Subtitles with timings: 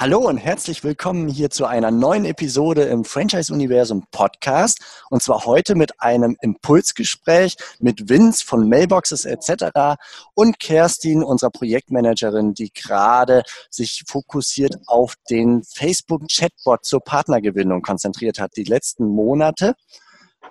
[0.00, 4.78] Hallo und herzlich willkommen hier zu einer neuen Episode im Franchise Universum Podcast.
[5.10, 9.98] Und zwar heute mit einem Impulsgespräch mit Vince von Mailboxes etc.
[10.34, 18.54] und Kerstin, unserer Projektmanagerin, die gerade sich fokussiert auf den Facebook-Chatbot zur Partnergewinnung konzentriert hat,
[18.54, 19.74] die letzten Monate.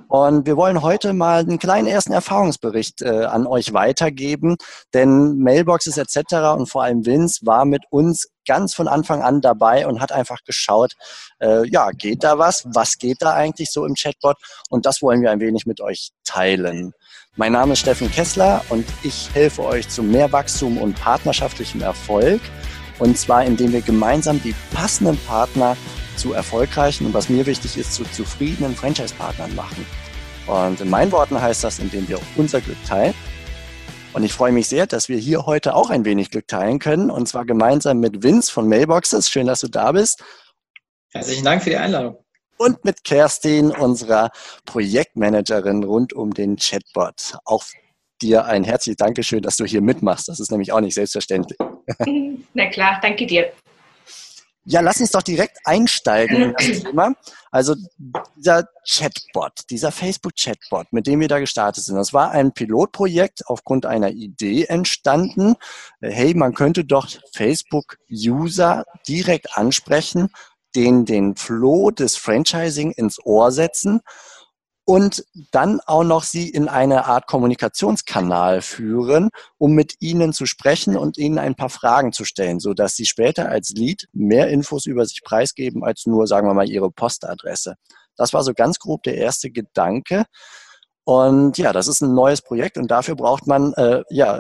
[0.07, 4.55] Und wir wollen heute mal einen kleinen ersten Erfahrungsbericht äh, an euch weitergeben,
[4.93, 6.55] denn Mailboxes etc.
[6.57, 10.44] und vor allem Vince war mit uns ganz von Anfang an dabei und hat einfach
[10.45, 10.94] geschaut,
[11.40, 12.66] äh, ja, geht da was?
[12.73, 14.38] Was geht da eigentlich so im Chatbot?
[14.70, 16.93] Und das wollen wir ein wenig mit euch teilen.
[17.35, 22.41] Mein Name ist Steffen Kessler und ich helfe euch zu mehr Wachstum und partnerschaftlichem Erfolg.
[22.99, 25.77] Und zwar, indem wir gemeinsam die passenden Partner
[26.15, 29.85] zu erfolgreichen und was mir wichtig ist, zu zufriedenen Franchise-Partnern machen.
[30.47, 33.13] Und in meinen Worten heißt das, indem wir unser Glück teilen.
[34.13, 37.11] Und ich freue mich sehr, dass wir hier heute auch ein wenig Glück teilen können.
[37.11, 39.29] Und zwar gemeinsam mit Vince von Mailboxes.
[39.29, 40.23] Schön, dass du da bist.
[41.11, 42.17] Herzlichen Dank für die Einladung.
[42.57, 44.32] Und mit Kerstin, unserer
[44.65, 47.37] Projektmanagerin rund um den Chatbot.
[47.45, 47.63] Auch
[48.21, 50.27] dir ein herzliches Dankeschön, dass du hier mitmachst.
[50.27, 51.57] Das ist nämlich auch nicht selbstverständlich.
[52.54, 53.51] Na klar, danke dir.
[54.70, 57.13] Ja, lass uns doch direkt einsteigen in das Thema.
[57.51, 57.76] Also
[58.35, 63.85] dieser Chatbot, dieser Facebook-Chatbot, mit dem wir da gestartet sind, das war ein Pilotprojekt aufgrund
[63.85, 65.56] einer Idee entstanden.
[66.01, 70.28] Hey, man könnte doch Facebook-User direkt ansprechen,
[70.75, 74.01] denen den Flow des Franchising ins Ohr setzen
[74.90, 80.96] und dann auch noch sie in eine Art Kommunikationskanal führen, um mit ihnen zu sprechen
[80.96, 84.85] und ihnen ein paar Fragen zu stellen, so dass sie später als Lead mehr Infos
[84.85, 87.75] über sich preisgeben als nur, sagen wir mal, ihre Postadresse.
[88.16, 90.24] Das war so ganz grob der erste Gedanke.
[91.03, 94.40] Und ja, das ist ein neues Projekt und dafür braucht man äh, ja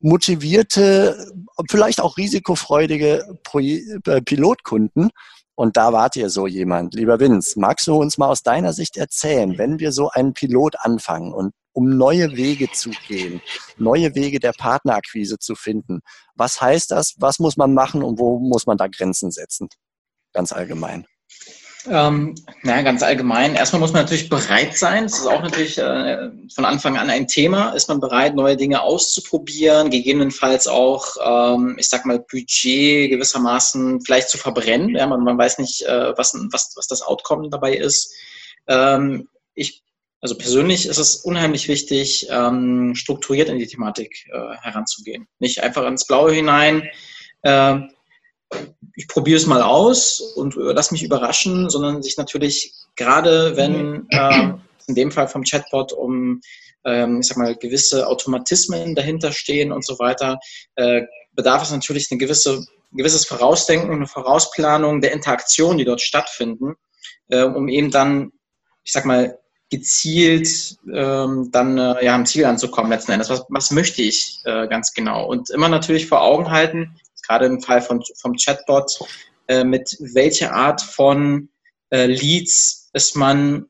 [0.00, 1.30] motivierte,
[1.70, 5.10] vielleicht auch risikofreudige Pro äh, Pilotkunden,
[5.54, 6.94] und da wart ihr so jemand.
[6.94, 10.76] Lieber Vince, magst du uns mal aus deiner Sicht erzählen, wenn wir so einen Pilot
[10.78, 13.40] anfangen und um neue Wege zu gehen,
[13.76, 16.00] neue Wege der Partnerakquise zu finden,
[16.34, 17.14] was heißt das?
[17.18, 19.68] Was muss man machen und wo muss man da Grenzen setzen?
[20.32, 21.06] Ganz allgemein.
[21.90, 23.56] Ähm, naja, ganz allgemein.
[23.56, 25.04] Erstmal muss man natürlich bereit sein.
[25.04, 27.70] Das ist auch natürlich äh, von Anfang an ein Thema.
[27.70, 34.28] Ist man bereit, neue Dinge auszuprobieren, gegebenenfalls auch, ähm, ich sag mal, Budget gewissermaßen vielleicht
[34.28, 34.94] zu verbrennen.
[34.94, 38.14] Ja, man, man weiß nicht, äh, was, was, was das Outcome dabei ist.
[38.68, 39.82] Ähm, ich,
[40.20, 45.26] also persönlich ist es unheimlich wichtig, ähm, strukturiert in die Thematik äh, heranzugehen.
[45.40, 46.88] Nicht einfach ins Blaue hinein.
[48.94, 54.52] Ich probiere es mal aus und lass mich überraschen, sondern sich natürlich gerade, wenn äh,
[54.86, 56.40] in dem Fall vom Chatbot um,
[56.84, 60.38] ähm, ich sag mal, gewisse Automatismen dahinter stehen und so weiter,
[60.76, 61.02] äh,
[61.32, 62.58] bedarf es natürlich eine gewisse,
[62.92, 66.74] ein gewisses Vorausdenken, eine Vorausplanung der Interaktion, die dort stattfinden,
[67.28, 68.32] äh, um eben dann,
[68.82, 69.38] ich sag mal,
[69.70, 73.30] gezielt ähm, dann äh, ja, am Ziel anzukommen letzten Endes.
[73.30, 75.26] Was, was möchte ich äh, ganz genau?
[75.26, 76.94] Und immer natürlich vor Augen halten,
[77.26, 78.98] gerade im Fall von, vom Chatbot,
[79.48, 81.48] äh, mit welcher Art von
[81.90, 83.66] äh, Leads es man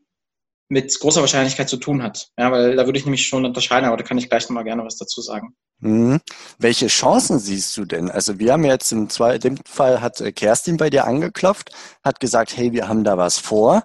[0.69, 2.31] mit großer Wahrscheinlichkeit zu tun hat.
[2.39, 4.85] Ja, weil da würde ich nämlich schon unterscheiden, aber da kann ich gleich nochmal gerne
[4.85, 5.55] was dazu sagen.
[5.81, 6.21] Mhm.
[6.59, 8.11] Welche Chancen siehst du denn?
[8.11, 11.71] Also wir haben jetzt im zweiten Fall hat äh, Kerstin bei dir angeklopft,
[12.03, 13.83] hat gesagt, hey, wir haben da was vor.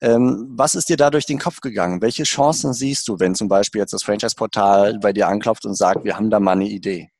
[0.00, 2.02] Ähm, was ist dir da durch den Kopf gegangen?
[2.02, 6.04] Welche Chancen siehst du, wenn zum Beispiel jetzt das Franchise-Portal bei dir anklopft und sagt,
[6.04, 7.10] wir haben da mal eine Idee?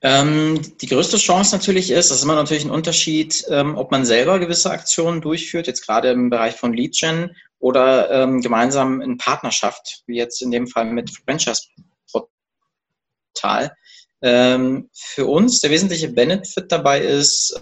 [0.00, 4.04] Ähm, die größte Chance natürlich ist, das ist immer natürlich ein Unterschied, ähm, ob man
[4.04, 9.18] selber gewisse Aktionen durchführt, jetzt gerade im Bereich von Lead Gen oder ähm, gemeinsam in
[9.18, 11.62] Partnerschaft, wie jetzt in dem Fall mit Franchise
[12.12, 13.74] Portal.
[14.22, 17.60] Ähm, für uns der wesentliche Benefit dabei ist,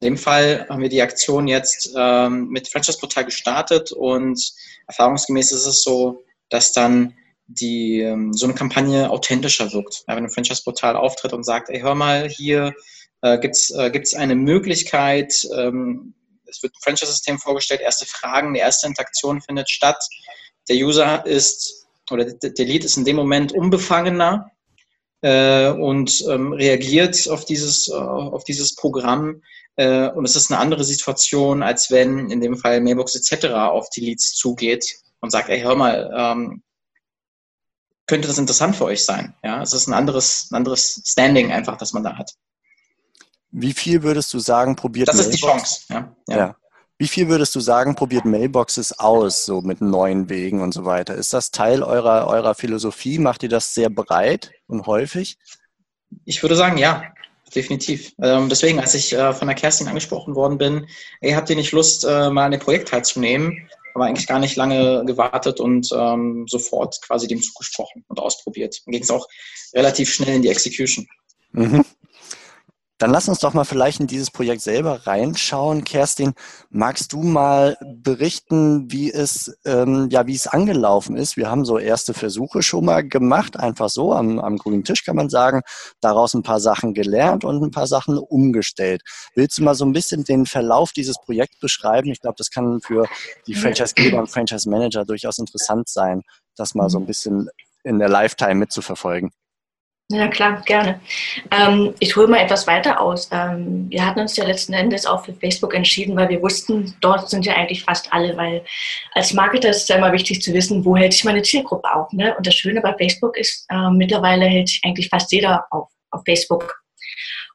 [0.00, 4.40] in dem Fall haben wir die Aktion jetzt ähm, mit Franchise Portal gestartet und
[4.86, 7.14] erfahrungsgemäß ist es so, dass dann
[7.50, 10.04] die ähm, so eine Kampagne authentischer wirkt.
[10.06, 12.72] Ja, wenn ein Franchise-Portal auftritt und sagt, ey, hör mal, hier
[13.22, 16.14] äh, gibt es äh, eine Möglichkeit, ähm,
[16.46, 20.02] es wird ein Franchise-System vorgestellt, erste Fragen, die erste Interaktion findet statt.
[20.68, 24.50] Der User ist oder der Lead ist in dem Moment unbefangener
[25.22, 29.42] äh, und ähm, reagiert auf dieses, äh, auf dieses Programm.
[29.76, 33.46] Äh, und es ist eine andere Situation, als wenn in dem Fall Mailbox etc.
[33.54, 34.84] auf die Leads zugeht
[35.20, 36.62] und sagt, ey, hör mal, ähm,
[38.10, 39.34] könnte das interessant für euch sein.
[39.42, 42.34] Ja, es ist ein anderes, ein anderes Standing einfach, das man da hat.
[43.52, 45.34] Wie viel würdest du sagen, probiert Das Mailbox?
[45.34, 45.80] ist die Chance.
[45.88, 46.36] Ja, ja.
[46.36, 46.56] ja.
[46.98, 51.14] Wie viel würdest du sagen, probiert Mailboxes aus, so mit neuen Wegen und so weiter?
[51.14, 53.18] Ist das Teil eurer, eurer Philosophie?
[53.18, 55.38] Macht ihr das sehr breit und häufig?
[56.26, 57.04] Ich würde sagen, ja.
[57.54, 58.12] definitiv.
[58.22, 60.86] Ähm, deswegen, als ich äh, von der Kerstin angesprochen worden bin,
[61.20, 63.68] ey, habt ihr nicht Lust, äh, mal an dem Projekt teilzunehmen?
[63.94, 68.80] Aber eigentlich gar nicht lange gewartet und ähm, sofort quasi dem zugesprochen und ausprobiert.
[68.84, 69.26] Dann ging es auch
[69.74, 71.06] relativ schnell in die Execution.
[71.52, 71.84] Mhm.
[73.00, 75.84] Dann lass uns doch mal vielleicht in dieses Projekt selber reinschauen.
[75.84, 76.34] Kerstin,
[76.68, 81.38] magst du mal berichten, wie es, ähm, ja, wie es angelaufen ist?
[81.38, 85.16] Wir haben so erste Versuche schon mal gemacht, einfach so am, am grünen Tisch kann
[85.16, 85.62] man sagen,
[86.02, 89.00] daraus ein paar Sachen gelernt und ein paar Sachen umgestellt.
[89.34, 92.10] Willst du mal so ein bisschen den Verlauf dieses Projekts beschreiben?
[92.10, 93.08] Ich glaube, das kann für
[93.46, 96.20] die Franchisegeber und Franchise Manager durchaus interessant sein,
[96.54, 97.48] das mal so ein bisschen
[97.82, 99.30] in der Lifetime mitzuverfolgen.
[100.12, 101.00] Ja, klar, gerne.
[101.52, 103.28] Ähm, ich hole mal etwas weiter aus.
[103.30, 107.30] Ähm, wir hatten uns ja letzten Endes auch für Facebook entschieden, weil wir wussten, dort
[107.30, 108.64] sind ja eigentlich fast alle, weil
[109.12, 112.12] als Marketer ist es ja immer wichtig zu wissen, wo hält sich meine Zielgruppe auf.
[112.12, 112.36] Ne?
[112.36, 116.22] Und das Schöne bei Facebook ist, äh, mittlerweile hält sich eigentlich fast jeder auf, auf
[116.24, 116.82] Facebook.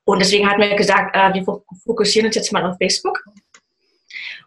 [0.06, 1.44] Und deswegen hatten wir gesagt, äh, wir
[1.84, 3.22] fokussieren uns jetzt mal auf Facebook.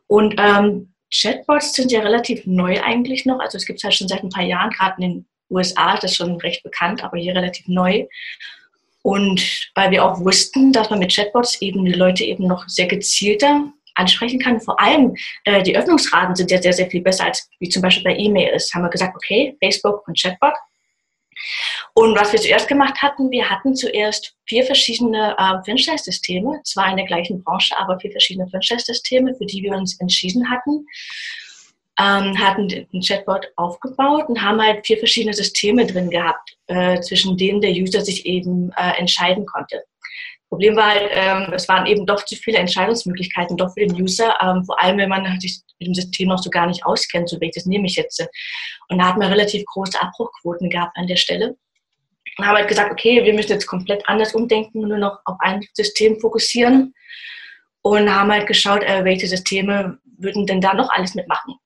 [0.06, 3.38] Und ähm, Chatbots sind ja relativ neu eigentlich noch.
[3.40, 6.04] Also es gibt es halt schon seit ein paar Jahren, gerade in den USA ist
[6.04, 8.06] das schon recht bekannt, aber hier relativ neu.
[9.02, 12.86] Und weil wir auch wussten, dass man mit Chatbots eben die Leute eben noch sehr
[12.86, 14.60] gezielter ansprechen kann.
[14.60, 18.04] Vor allem äh, die Öffnungsraten sind ja sehr, sehr viel besser als wie zum Beispiel
[18.04, 18.72] bei E-Mail ist.
[18.74, 20.54] Haben wir gesagt, okay, Facebook und Chatbot.
[21.94, 26.96] Und was wir zuerst gemacht hatten, wir hatten zuerst vier verschiedene äh, Franchise-Systeme, zwar in
[26.96, 30.84] der gleichen Branche, aber vier verschiedene Franchise-Systeme, für die wir uns entschieden hatten
[32.00, 37.36] ähm, hatten ein Chatbot aufgebaut und haben halt vier verschiedene Systeme drin gehabt, äh, zwischen
[37.36, 39.82] denen der User sich eben äh, entscheiden konnte.
[40.48, 44.34] Problem war halt, ähm, es waren eben doch zu viele Entscheidungsmöglichkeiten, doch für den User,
[44.40, 47.38] ähm, vor allem wenn man sich mit dem System noch so gar nicht auskennt, so
[47.40, 48.24] welches nehme ich jetzt.
[48.88, 51.56] Und da hat man relativ große Abbruchquoten gehabt an der Stelle.
[52.38, 55.62] Und haben halt gesagt, okay, wir müssen jetzt komplett anders umdenken, nur noch auf ein
[55.74, 56.94] System fokussieren.
[57.82, 61.56] Und haben halt geschaut, äh, welche Systeme würden denn da noch alles mitmachen.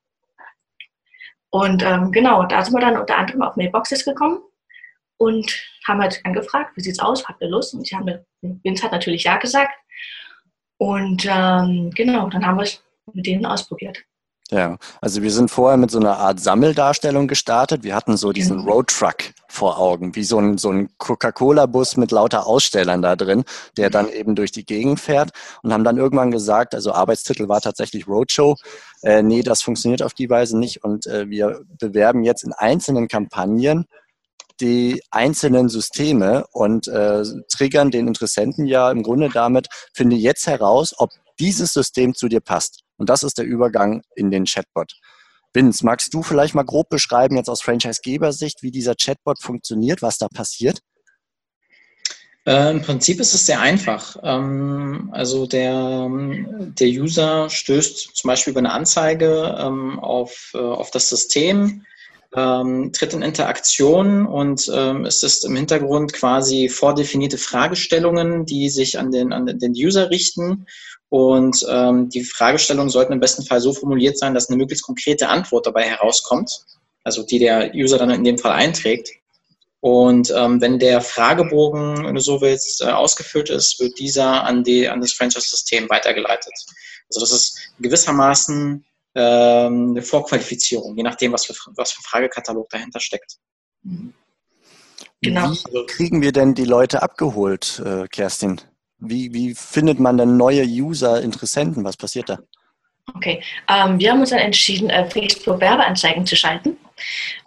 [1.53, 4.39] Und ähm, genau, da sind wir dann unter anderem auf Mailboxes gekommen
[5.17, 5.55] und
[5.87, 7.75] haben halt angefragt, wie sieht's aus, habt ihr Lust?
[7.75, 9.71] Und ich habe, Vince hat natürlich ja gesagt.
[10.79, 12.81] Und ähm, genau, dann haben wir es
[13.13, 13.99] mit denen ausprobiert.
[14.49, 17.83] Ja, also wir sind vorher mit so einer Art Sammeldarstellung gestartet.
[17.83, 18.69] Wir hatten so diesen mhm.
[18.69, 19.17] Roadtruck
[19.53, 23.43] vor Augen, wie so ein, so ein Coca-Cola-Bus mit lauter Ausstellern da drin,
[23.77, 25.29] der dann eben durch die Gegend fährt
[25.61, 28.55] und haben dann irgendwann gesagt, also Arbeitstitel war tatsächlich Roadshow,
[29.03, 33.07] äh, nee, das funktioniert auf die Weise nicht und äh, wir bewerben jetzt in einzelnen
[33.07, 33.85] Kampagnen
[34.59, 40.93] die einzelnen Systeme und äh, triggern den Interessenten ja im Grunde damit, finde jetzt heraus,
[40.97, 41.09] ob
[41.39, 42.81] dieses System zu dir passt.
[42.97, 44.93] Und das ist der Übergang in den Chatbot.
[45.53, 50.17] Vince, magst du vielleicht mal grob beschreiben, jetzt aus Franchise-Geber-Sicht, wie dieser Chatbot funktioniert, was
[50.17, 50.79] da passiert?
[52.45, 54.17] Äh, Im Prinzip ist es sehr einfach.
[54.21, 60.91] Ähm, also der, der User stößt zum Beispiel über eine Anzeige ähm, auf, äh, auf
[60.91, 61.85] das System,
[62.35, 68.97] ähm, tritt in Interaktion und ähm, es ist im Hintergrund quasi vordefinierte Fragestellungen, die sich
[68.97, 70.65] an den, an den User richten
[71.13, 75.29] und ähm, die Fragestellungen sollten im besten Fall so formuliert sein, dass eine möglichst konkrete
[75.29, 76.65] Antwort dabei herauskommt,
[77.03, 79.09] also die der User dann in dem Fall einträgt.
[79.79, 84.63] Und ähm, wenn der Fragebogen, wenn du so willst, äh, ausgefüllt ist, wird dieser an,
[84.63, 86.53] die, an das Franchise-System weitergeleitet.
[87.09, 88.83] Also das ist gewissermaßen
[89.15, 93.37] ähm, eine Vorqualifizierung, je nachdem, was für, was für Fragekatalog dahinter steckt.
[95.21, 95.51] Genau.
[95.51, 98.59] Wie kriegen wir denn die Leute abgeholt, äh, Kerstin?
[98.99, 101.83] Wie, wie findet man denn neue User, Interessenten?
[101.83, 102.39] Was passiert da?
[103.15, 106.77] Okay, ähm, wir haben uns dann entschieden, äh, Facebook-Werbeanzeigen zu schalten.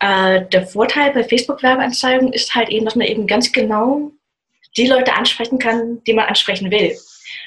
[0.00, 4.10] Äh, der Vorteil bei Facebook-Werbeanzeigen ist halt eben, dass man eben ganz genau
[4.76, 6.94] die Leute ansprechen kann, die man ansprechen will.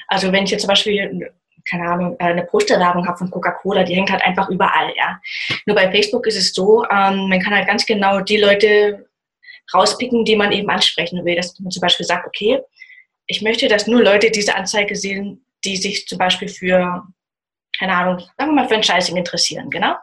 [0.08, 1.32] Also wenn ich jetzt zum Beispiel
[1.70, 5.20] keine Ahnung, äh, eine Posterwerbung habe von Coca-Cola, die hängt halt einfach überall, ja.
[5.66, 9.08] Nur bei Facebook ist es so, ähm, man kann halt ganz genau die Leute
[9.72, 11.36] rauspicken, die man eben ansprechen will.
[11.36, 12.60] Dass man zum Beispiel sagt, okay,
[13.26, 17.06] ich möchte, dass nur Leute diese Anzeige sehen, die sich zum Beispiel für,
[17.78, 19.94] keine Ahnung, sagen wir mal Franchising interessieren, genau.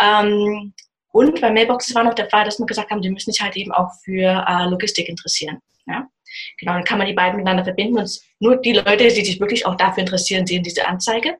[0.00, 0.72] Ähm,
[1.12, 3.56] und bei Mailboxes war noch der Fall, dass wir gesagt haben, die müssen sich halt
[3.56, 5.60] eben auch für äh, Logistik interessieren.
[5.86, 6.08] Ja?
[6.58, 9.66] Genau, dann kann man die beiden miteinander verbinden und nur die Leute, die sich wirklich
[9.66, 11.36] auch dafür interessieren, sehen diese Anzeige.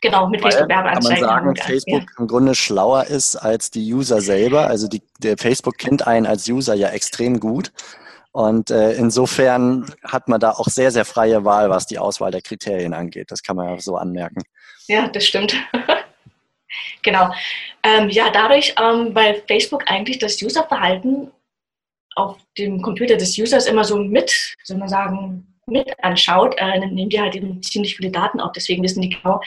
[0.00, 1.26] Genau, mit Facebook-Werbeanzeigen.
[1.26, 2.18] Kann man sagen, Facebook ja.
[2.18, 4.68] im Grunde schlauer ist als die User selber.
[4.68, 7.72] Also die, der Facebook kennt einen als User ja extrem gut.
[8.30, 12.42] Und äh, insofern hat man da auch sehr, sehr freie Wahl, was die Auswahl der
[12.42, 13.30] Kriterien angeht.
[13.30, 14.42] Das kann man ja so anmerken.
[14.86, 15.56] Ja, das stimmt.
[17.02, 17.32] genau.
[17.82, 21.32] Ähm, ja, dadurch, ähm, weil Facebook eigentlich das Userverhalten
[22.18, 26.94] auf dem Computer des Users immer so mit, soll man sagen, mit anschaut, äh, dann
[26.94, 28.52] nehmen die halt eben ziemlich viele Daten auf.
[28.52, 29.40] Deswegen wissen die genau,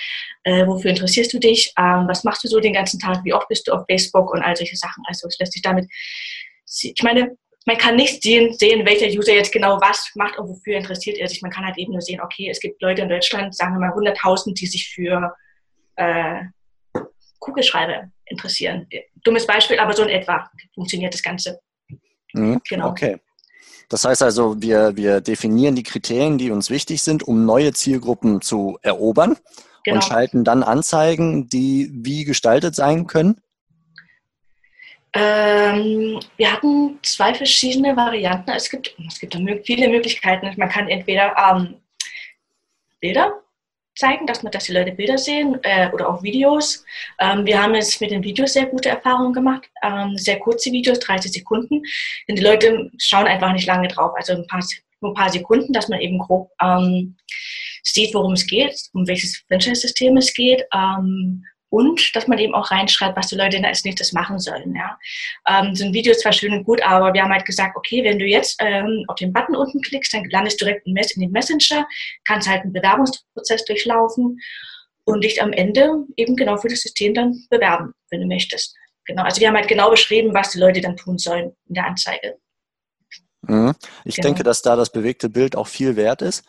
[0.44, 3.48] äh, wofür interessierst du dich, ähm, was machst du so den ganzen Tag, wie oft
[3.48, 5.04] bist du auf Facebook und all solche Sachen.
[5.08, 5.86] Also es lässt sich damit,
[6.82, 7.36] ich meine,
[7.66, 11.28] man kann nicht sehen, sehen, welcher User jetzt genau was macht und wofür interessiert er
[11.28, 11.42] sich.
[11.42, 13.92] Man kann halt eben nur sehen, okay, es gibt Leute in Deutschland, sagen wir mal
[13.92, 15.36] 100.000, die sich für
[15.96, 16.44] äh,
[17.40, 18.88] Kugelschreiber interessieren.
[19.24, 21.60] Dummes Beispiel, aber so in etwa funktioniert das Ganze.
[22.34, 22.90] Mhm, genau.
[22.90, 23.18] Okay.
[23.90, 28.42] Das heißt also, wir, wir definieren die Kriterien, die uns wichtig sind, um neue Zielgruppen
[28.42, 29.38] zu erobern
[29.84, 29.96] genau.
[29.96, 33.42] und schalten dann Anzeigen, die wie gestaltet sein können.
[35.14, 38.52] Ähm, wir hatten zwei verschiedene Varianten.
[38.52, 39.36] Es gibt, es gibt
[39.66, 40.54] viele Möglichkeiten.
[40.56, 41.76] Man kann entweder ähm,
[43.02, 43.42] Bilder
[44.01, 46.84] zeigen, dass, man, dass die Leute Bilder sehen äh, oder auch Videos.
[47.20, 49.70] Ähm, wir haben jetzt mit den Videos sehr gute Erfahrungen gemacht.
[49.84, 51.81] Ähm, sehr kurze Videos, 30 Sekunden.
[52.27, 54.12] Denn die Leute schauen einfach nicht lange drauf.
[54.15, 54.63] Also ein paar,
[55.01, 57.15] nur ein paar Sekunden, dass man eben grob ähm,
[57.84, 60.63] sieht, worum es geht, um welches Franchise-System es geht.
[61.72, 64.75] Und dass man eben auch reinschreibt, was die Leute denn als nächstes machen sollen.
[64.75, 65.00] Ja.
[65.48, 68.04] Ähm, so ein Video ist zwar schön und gut, aber wir haben halt gesagt, okay,
[68.04, 71.32] wenn du jetzt ähm, auf den Button unten klickst, dann landest du direkt in den
[71.32, 71.88] Messenger,
[72.25, 74.38] kannst halt einen Bewerbungsprozess durchlaufen
[75.06, 78.75] und dich am Ende eben genau für das System dann bewerben, wenn du möchtest.
[79.06, 81.86] Genau, also wir haben halt genau beschrieben, was die Leute dann tun sollen in der
[81.86, 82.38] Anzeige.
[83.44, 83.74] Mhm.
[84.06, 84.28] Ich genau.
[84.28, 86.44] denke, dass da das bewegte Bild auch viel wert ist.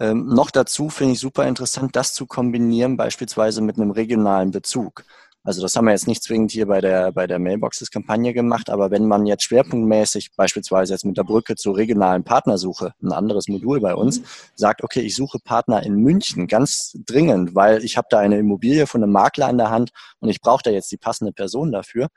[0.00, 5.04] Ähm, noch dazu finde ich super interessant, das zu kombinieren, beispielsweise mit einem regionalen Bezug.
[5.44, 8.90] Also das haben wir jetzt nicht zwingend hier bei der, bei der Mailboxes-Kampagne gemacht, aber
[8.90, 13.80] wenn man jetzt schwerpunktmäßig beispielsweise jetzt mit der Brücke zur regionalen Partnersuche, ein anderes Modul
[13.80, 14.20] bei uns,
[14.56, 18.86] sagt, okay, ich suche Partner in München ganz dringend, weil ich habe da eine Immobilie
[18.86, 19.90] von einem Makler an der Hand
[20.20, 22.08] und ich brauche da jetzt die passende Person dafür,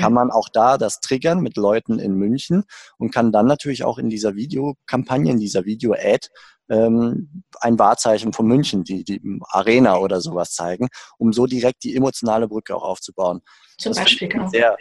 [0.00, 2.64] kann man auch da das triggern mit Leuten in München
[2.98, 6.28] und kann dann natürlich auch in dieser Videokampagne, in dieser Video-Ad
[6.70, 11.96] ähm, ein Wahrzeichen von München, die, die Arena oder sowas zeigen, um so direkt die
[11.96, 13.40] emotionale Brücke auch aufzubauen.
[13.78, 14.48] Zum das Beispiel, genau.
[14.48, 14.76] Sehr,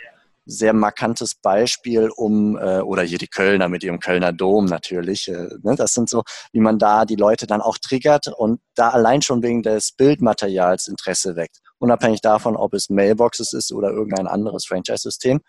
[0.47, 5.27] sehr markantes Beispiel, um, äh, oder hier die Kölner mit ihrem Kölner Dom natürlich.
[5.27, 5.75] Äh, ne?
[5.75, 9.43] Das sind so, wie man da die Leute dann auch triggert und da allein schon
[9.43, 11.59] wegen des Bildmaterials Interesse weckt.
[11.79, 15.41] Unabhängig davon, ob es Mailboxes ist oder irgendein anderes Franchise-System,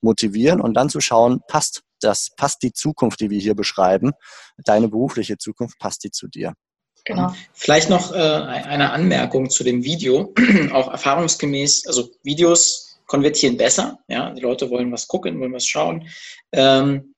[0.00, 4.12] motivieren und dann zu schauen, passt das, passt die Zukunft, die wir hier beschreiben,
[4.58, 6.54] deine berufliche Zukunft, passt die zu dir.
[7.04, 7.34] Genau.
[7.52, 10.32] Vielleicht noch äh, eine Anmerkung zu dem Video.
[10.72, 13.98] Auch erfahrungsgemäß, also Videos konvertieren besser.
[14.08, 16.08] Ja, die Leute wollen was gucken, wollen was schauen.
[16.52, 17.14] Ähm,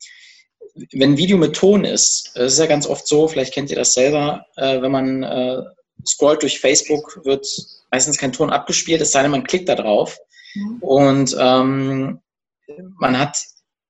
[0.92, 3.76] wenn ein Video mit Ton ist, es ist ja ganz oft so, vielleicht kennt ihr
[3.76, 5.62] das selber, äh, wenn man äh,
[6.06, 7.46] scrollt durch Facebook, wird
[7.90, 10.18] meistens kein Ton abgespielt, es sei denn, man klickt da drauf.
[10.54, 10.78] Mhm.
[10.80, 12.20] Und ähm,
[12.98, 13.38] man hat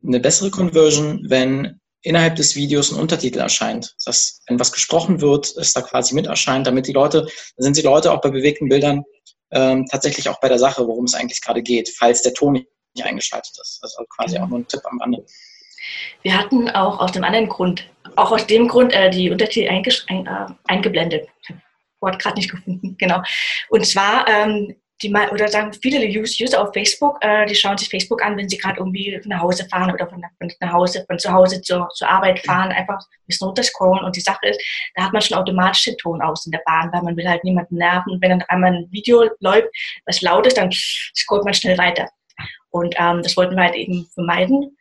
[0.07, 3.97] eine bessere Conversion, wenn innerhalb des Videos ein Untertitel erscheint.
[4.05, 7.27] Das, wenn was gesprochen wird, es da quasi mit erscheint, damit die Leute,
[7.57, 9.03] da sind die Leute auch bei bewegten Bildern
[9.53, 12.69] ähm, tatsächlich auch bei der Sache, worum es eigentlich gerade geht, falls der Ton nicht
[13.03, 13.79] eingeschaltet ist.
[13.83, 15.25] Also quasi auch nur ein Tipp am Rande.
[16.23, 20.27] Wir hatten auch aus dem anderen Grund, auch aus dem Grund äh, die Untertitel ein,
[20.27, 21.29] äh, eingeblendet.
[22.01, 23.23] Wort gerade nicht gefunden, genau.
[23.69, 27.89] Und zwar ähm, die mal oder sagen viele User auf Facebook, äh, die schauen sich
[27.89, 31.19] Facebook an, wenn sie gerade irgendwie nach Hause fahren oder von, von nach Hause, von
[31.19, 34.05] zu Hause zur, zur Arbeit fahren, einfach ein bisschen runterscrollen.
[34.05, 34.61] Und die Sache ist,
[34.95, 37.45] da hat man schon automatisch den Ton aus in der Bahn, weil man will halt
[37.45, 38.13] niemanden nerven.
[38.13, 39.69] Und wenn dann einmal ein Video läuft,
[40.07, 42.09] was laut ist, dann scrollt man schnell weiter.
[42.71, 44.76] Und ähm, das wollten wir halt eben vermeiden.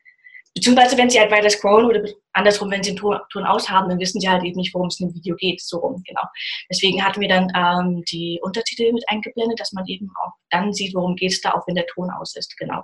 [0.55, 3.99] Beziehungsweise, wenn sie halt weiter scrollen oder andersrum, wenn sie den Ton, Ton aushaben, dann
[3.99, 5.61] wissen sie halt eben nicht, worum es in dem Video geht.
[5.61, 6.23] So rum, genau.
[6.71, 10.95] Deswegen hatten wir dann ähm, die Untertitel mit eingeblendet, dass man eben auch dann sieht,
[10.95, 12.55] worum geht es da, auch wenn der Ton aus ist.
[12.57, 12.83] Genau.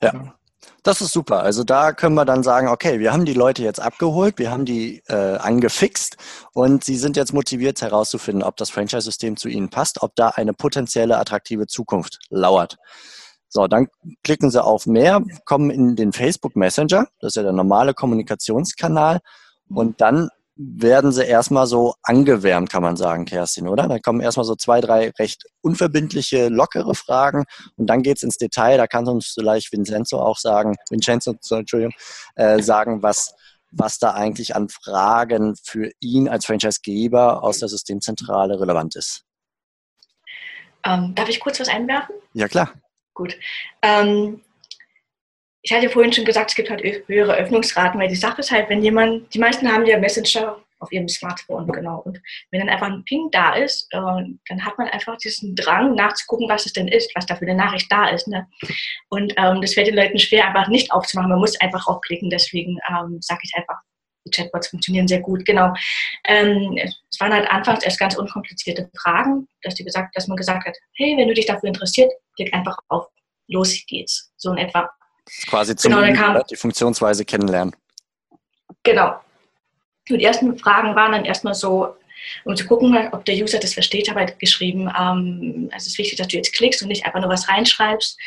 [0.00, 0.34] Ja.
[0.82, 1.42] Das ist super.
[1.42, 4.64] Also da können wir dann sagen, okay, wir haben die Leute jetzt abgeholt, wir haben
[4.64, 6.16] die äh, angefixt
[6.52, 10.52] und sie sind jetzt motiviert herauszufinden, ob das Franchise-System zu ihnen passt, ob da eine
[10.54, 12.76] potenzielle attraktive Zukunft lauert.
[13.56, 13.86] So, dann
[14.24, 19.20] klicken Sie auf Mehr, kommen in den Facebook Messenger, das ist ja der normale Kommunikationskanal,
[19.68, 23.86] und dann werden sie erstmal so angewärmt, kann man sagen, Kerstin, oder?
[23.88, 27.44] Da kommen erstmal so zwei, drei recht unverbindliche, lockere Fragen
[27.76, 28.76] und dann geht's ins Detail.
[28.76, 31.94] Da kann uns vielleicht Vincenzo auch sagen, Vincenzo, Entschuldigung,
[32.36, 33.34] äh, sagen, was,
[33.72, 39.24] was da eigentlich an Fragen für ihn als Franchisegeber aus der Systemzentrale relevant ist.
[40.84, 42.14] Ähm, darf ich kurz was einwerfen?
[42.32, 42.72] Ja, klar.
[43.14, 43.38] Gut.
[43.82, 44.42] Ähm,
[45.62, 48.68] ich hatte vorhin schon gesagt, es gibt halt höhere Öffnungsraten, weil die Sache ist halt,
[48.68, 52.00] wenn jemand, die meisten haben ja Messenger auf ihrem Smartphone, genau.
[52.00, 55.94] Und wenn dann einfach ein Ping da ist, äh, dann hat man einfach diesen Drang
[55.94, 58.28] nachzugucken, was es denn ist, was da für eine Nachricht da ist.
[58.28, 58.46] Ne?
[59.08, 61.30] Und ähm, das fällt den Leuten schwer, einfach nicht aufzumachen.
[61.30, 62.28] Man muss einfach aufklicken.
[62.28, 63.76] Deswegen ähm, sage ich einfach,
[64.24, 65.72] die Chatbots funktionieren sehr gut, genau.
[66.24, 70.66] Ähm, es waren halt anfangs erst ganz unkomplizierte Fragen, dass, die gesagt, dass man gesagt
[70.66, 73.06] hat, hey, wenn du dich dafür interessiert, klick einfach auf,
[73.48, 74.90] los geht's, so in etwa.
[75.48, 77.74] Quasi zum genau, kam, die Funktionsweise kennenlernen.
[78.82, 79.20] Genau.
[80.10, 81.96] Und die ersten Fragen waren dann erstmal so,
[82.44, 86.18] um zu gucken, ob der User das versteht, habe ich geschrieben, ähm, es ist wichtig,
[86.18, 88.18] dass du jetzt klickst und nicht einfach nur was reinschreibst.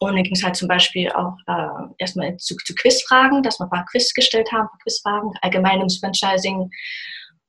[0.00, 3.64] Und dann ging es halt zum Beispiel auch äh, erstmal zu, zu Quizfragen, dass wir
[3.64, 6.70] ein paar Quiz gestellt haben, Quizfragen, allgemein ums Franchising.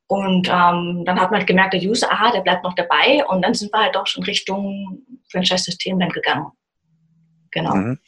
[0.07, 3.23] Und ähm, dann hat man halt gemerkt, der User, aha, der bleibt noch dabei.
[3.27, 6.47] Und dann sind wir halt auch schon Richtung Franchise-System dann gegangen.
[7.51, 7.75] Genau.
[7.75, 7.99] Mhm.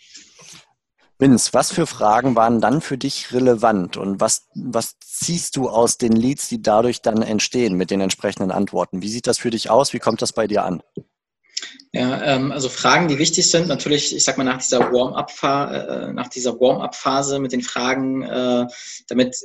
[1.20, 6.00] Vince, was für Fragen waren dann für dich relevant und was, was ziehst du aus
[6.00, 9.04] den Leads, die dadurch dann entstehen mit den entsprechenden Antworten?
[9.04, 9.94] Wie sieht das für dich aus?
[9.94, 10.82] Wie kommt das bei dir an?
[11.94, 16.14] Ja, ähm, also Fragen, die wichtig sind, natürlich, ich sag mal, nach dieser Warm-up-Phase, äh,
[16.14, 18.66] nach dieser Warm-up-Phase mit den Fragen, äh,
[19.10, 19.36] damit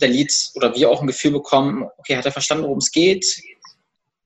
[0.00, 3.40] der Lead oder wir auch ein Gefühl bekommen, okay, hat er verstanden, worum es geht?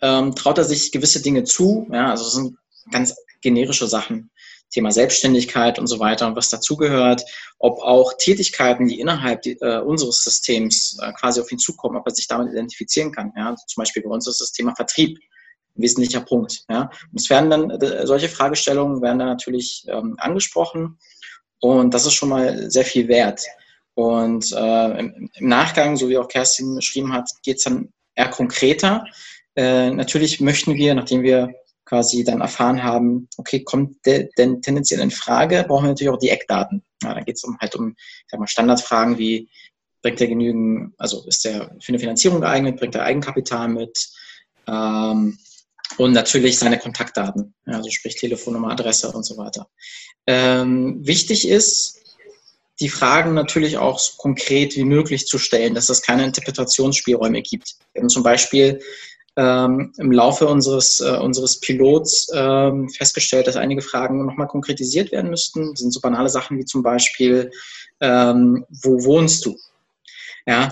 [0.00, 1.86] Ähm, traut er sich gewisse Dinge zu?
[1.92, 2.56] Ja, also das sind
[2.90, 4.30] ganz generische Sachen.
[4.70, 7.24] Thema Selbstständigkeit und so weiter und was dazugehört,
[7.58, 12.14] ob auch Tätigkeiten, die innerhalb äh, unseres Systems äh, quasi auf ihn zukommen, ob er
[12.14, 13.32] sich damit identifizieren kann.
[13.36, 13.50] Ja?
[13.50, 15.18] Also zum Beispiel bei uns ist das Thema Vertrieb
[15.74, 16.64] wesentlicher Punkt.
[16.68, 16.90] Ja?
[17.12, 20.98] Und es werden dann, äh, solche Fragestellungen werden dann natürlich ähm, angesprochen
[21.60, 23.42] und das ist schon mal sehr viel wert.
[23.94, 28.28] Und äh, im, im, Nachgang, so wie auch Kerstin beschrieben hat, geht es dann eher
[28.28, 29.04] konkreter.
[29.56, 31.52] Äh, natürlich möchten wir, nachdem wir
[31.84, 36.28] quasi dann erfahren haben, okay, kommt denn tendenziell in Frage, brauchen wir natürlich auch die
[36.30, 36.82] Eckdaten.
[37.02, 39.48] Ja, da geht es um, halt um ich sag mal, Standardfragen wie,
[40.00, 44.08] bringt er genügend, also ist er für eine Finanzierung geeignet, bringt er Eigenkapital mit
[44.66, 45.36] ähm,
[45.98, 49.68] und natürlich seine Kontaktdaten, also sprich Telefonnummer, Adresse und so weiter.
[50.26, 52.00] Ähm, wichtig ist,
[52.80, 57.76] die Fragen natürlich auch so konkret wie möglich zu stellen, dass es keine Interpretationsspielräume gibt.
[57.92, 58.80] Wir haben zum Beispiel
[59.36, 65.30] ähm, im Laufe unseres, äh, unseres Pilots ähm, festgestellt, dass einige Fragen nochmal konkretisiert werden
[65.30, 65.70] müssten.
[65.70, 67.50] Das sind so banale Sachen wie zum Beispiel,
[68.00, 69.56] ähm, wo wohnst du?
[70.46, 70.70] Ja,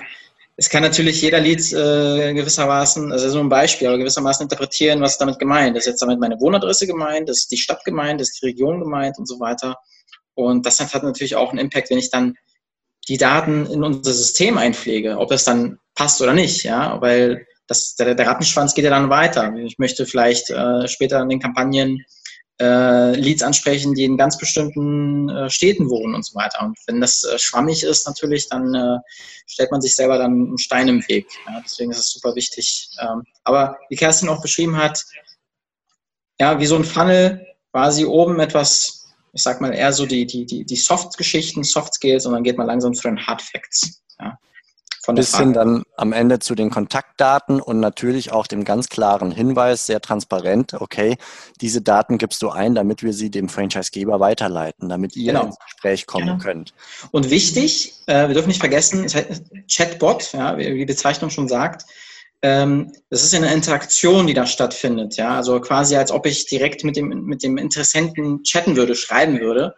[0.61, 5.17] es kann natürlich jeder Lied äh, gewissermaßen, also so ein Beispiel, aber gewissermaßen interpretieren, was
[5.17, 5.87] damit gemeint ist.
[5.87, 9.39] Jetzt damit meine Wohnadresse gemeint, ist die Stadt gemeint, ist die Region gemeint und so
[9.39, 9.77] weiter.
[10.35, 12.35] Und das hat natürlich auch einen Impact, wenn ich dann
[13.07, 17.95] die Daten in unser System einpflege, ob es dann passt oder nicht, ja, weil das,
[17.95, 19.55] der, der Rattenschwanz geht ja dann weiter.
[19.59, 22.05] Ich möchte vielleicht äh, später in den Kampagnen
[22.61, 26.63] äh, Leads ansprechen, die in ganz bestimmten äh, Städten wohnen und so weiter.
[26.63, 28.99] Und wenn das äh, schwammig ist natürlich, dann äh,
[29.47, 31.27] stellt man sich selber dann einen Stein im Weg.
[31.47, 32.91] Ja, deswegen ist es super wichtig.
[33.01, 35.05] Ähm, aber wie Kerstin auch beschrieben hat,
[36.41, 40.47] ja, wie so ein Funnel, quasi oben etwas, ich sag mal eher so die, die,
[40.47, 44.03] die, die Soft-Geschichten, Soft-Skills und dann geht man langsam zu den Hard Facts.
[44.21, 44.39] Ja
[45.09, 49.31] von bis hin dann am Ende zu den Kontaktdaten und natürlich auch dem ganz klaren
[49.31, 51.17] Hinweis, sehr transparent, okay,
[51.61, 55.47] diese Daten gibst du ein, damit wir sie dem Franchisegeber weiterleiten, damit ihr genau.
[55.47, 56.39] ins Gespräch kommen genau.
[56.39, 56.75] könnt.
[57.11, 59.07] Und wichtig, äh, wir dürfen nicht vergessen,
[59.71, 61.85] Chatbot, ja, wie die Bezeichnung schon sagt,
[62.41, 66.85] ähm, das ist eine Interaktion, die da stattfindet, ja, also quasi als ob ich direkt
[66.85, 69.75] mit dem, mit dem Interessenten chatten würde, schreiben würde.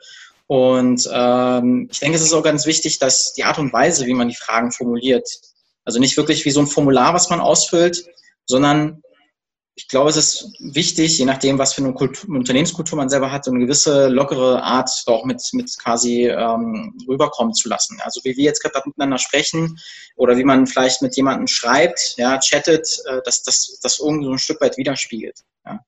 [0.47, 4.15] Und ähm, ich denke, es ist auch ganz wichtig, dass die Art und Weise, wie
[4.15, 5.27] man die Fragen formuliert,
[5.91, 8.05] also nicht wirklich wie so ein Formular, was man ausfüllt,
[8.47, 9.03] sondern
[9.75, 13.45] ich glaube, es ist wichtig, je nachdem, was für eine, Kultur, Unternehmenskultur man selber hat,
[13.45, 17.99] so eine gewisse lockere Art auch mit, mit quasi ähm, rüberkommen zu lassen.
[18.03, 19.79] Also wie wir jetzt gerade miteinander sprechen
[20.17, 24.33] oder wie man vielleicht mit jemandem schreibt, ja, chattet, äh, dass das, das irgendwie so
[24.33, 25.41] ein Stück weit widerspiegelt.
[25.65, 25.81] Ja.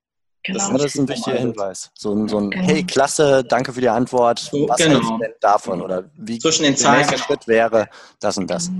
[0.44, 0.72] Genau.
[0.72, 1.90] Das, ist ein wichtiger Hinweis.
[1.94, 2.66] So ein, so ein genau.
[2.66, 4.40] hey, klasse, danke für die Antwort.
[4.40, 4.94] So, Was genau.
[4.94, 5.80] hältst du denn davon?
[5.80, 7.26] Oder wie Zwischen den Zahlen, der nächste.
[7.26, 8.70] Schritt wäre das und das.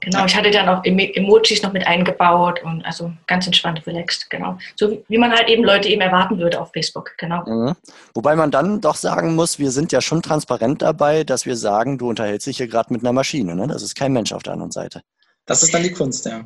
[0.00, 4.58] Genau, ich hatte dann auch Emojis noch mit eingebaut und also ganz entspannt, relaxed, genau.
[4.74, 7.44] So wie man halt eben Leute eben erwarten würde auf Facebook, genau.
[7.46, 7.76] Mhm.
[8.14, 11.98] Wobei man dann doch sagen muss, wir sind ja schon transparent dabei, dass wir sagen,
[11.98, 13.54] du unterhältst dich hier gerade mit einer Maschine.
[13.54, 13.68] Ne?
[13.68, 15.02] Das ist kein Mensch auf der anderen Seite.
[15.46, 16.44] Das ist dann die Kunst, ja.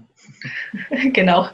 [1.12, 1.48] genau.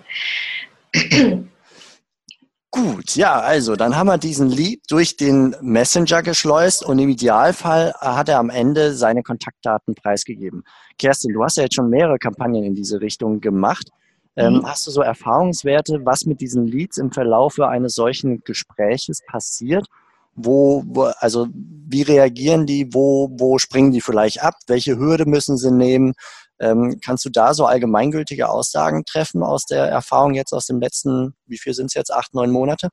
[2.77, 7.95] Gut, ja, also dann haben wir diesen Lead durch den Messenger geschleust und im Idealfall
[8.03, 10.63] hat er am Ende seine Kontaktdaten preisgegeben.
[10.99, 13.89] Kerstin, du hast ja jetzt schon mehrere Kampagnen in diese Richtung gemacht.
[14.37, 14.67] Ähm, mhm.
[14.67, 19.87] Hast du so Erfahrungswerte, was mit diesen Leads im Verlaufe eines solchen Gespräches passiert?
[20.35, 22.93] Wo, wo, also wie reagieren die?
[22.93, 24.55] Wo, wo springen die vielleicht ab?
[24.67, 26.13] Welche Hürde müssen sie nehmen?
[26.59, 31.35] Ähm, kannst du da so allgemeingültige Aussagen treffen aus der Erfahrung jetzt aus den letzten,
[31.47, 32.89] wie viel sind es jetzt, acht, neun Monate?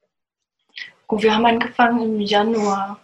[1.07, 2.99] Gut, wir haben angefangen im Januar.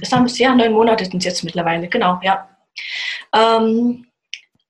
[0.00, 2.48] Es haben ja neun Monate sind es jetzt mittlerweile, genau, ja.
[3.34, 4.06] Ähm,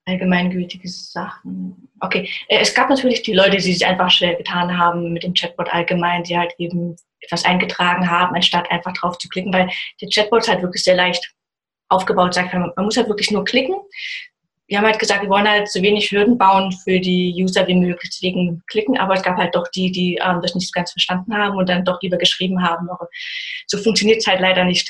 [0.07, 1.89] allgemeingültige Sachen.
[2.01, 5.35] Okay, äh, es gab natürlich die Leute, die sich einfach schwer getan haben mit dem
[5.35, 10.09] Chatbot allgemein, die halt eben etwas eingetragen haben, anstatt einfach drauf zu klicken, weil der
[10.09, 11.33] Chatbot ist halt wirklich sehr leicht
[11.89, 13.77] aufgebaut, sagt man, man muss halt wirklich nur klicken.
[14.71, 17.75] Wir haben halt gesagt, wir wollen halt so wenig Hürden bauen für die User wie
[17.75, 21.37] möglich, deswegen klicken, aber es gab halt doch die, die ähm, das nicht ganz verstanden
[21.37, 22.89] haben und dann doch lieber geschrieben haben.
[22.89, 23.09] Aber
[23.67, 24.89] so funktioniert es halt leider nicht.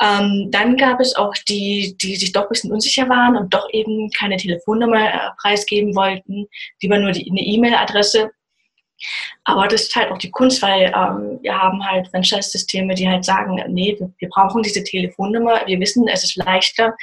[0.00, 3.68] Ähm, dann gab es auch die, die sich doch ein bisschen unsicher waren und doch
[3.72, 6.46] eben keine Telefonnummer äh, preisgeben wollten,
[6.80, 8.30] lieber nur die, eine E-Mail-Adresse.
[9.44, 13.24] Aber das ist halt auch die Kunst, weil ähm, wir haben halt Franchise-Systeme, die halt
[13.24, 15.62] sagen, nee, wir, brauchen diese Telefonnummer.
[15.66, 16.94] Wir wissen, es ist leichter,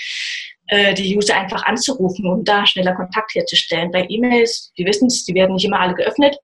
[0.70, 3.90] die User einfach anzurufen, um da schneller Kontakt herzustellen.
[3.90, 6.38] Bei E-Mails, wir wissen es, die werden nicht immer alle geöffnet.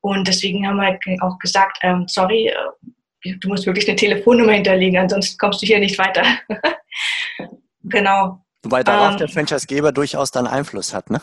[0.00, 4.98] Und deswegen haben wir auch gesagt, ähm, sorry, äh, du musst wirklich eine Telefonnummer hinterlegen,
[4.98, 6.22] ansonsten kommst du hier nicht weiter.
[7.84, 8.40] genau.
[8.62, 11.20] Wobei darauf ähm, der Franchisegeber durchaus dann Einfluss hat, ne?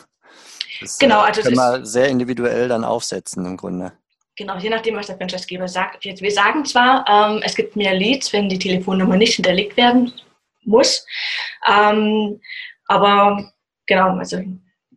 [0.80, 3.92] Das, genau, äh, also kann man sehr individuell dann aufsetzen im Grunde.
[4.36, 6.04] Genau, je nachdem, was der Franchisegeber sagt.
[6.04, 10.12] Wir sagen zwar, ähm, es gibt mehr Leads, wenn die Telefonnummer nicht hinterlegt werden
[10.66, 11.06] muss,
[11.68, 12.40] ähm,
[12.86, 13.52] aber
[13.86, 14.42] genau, also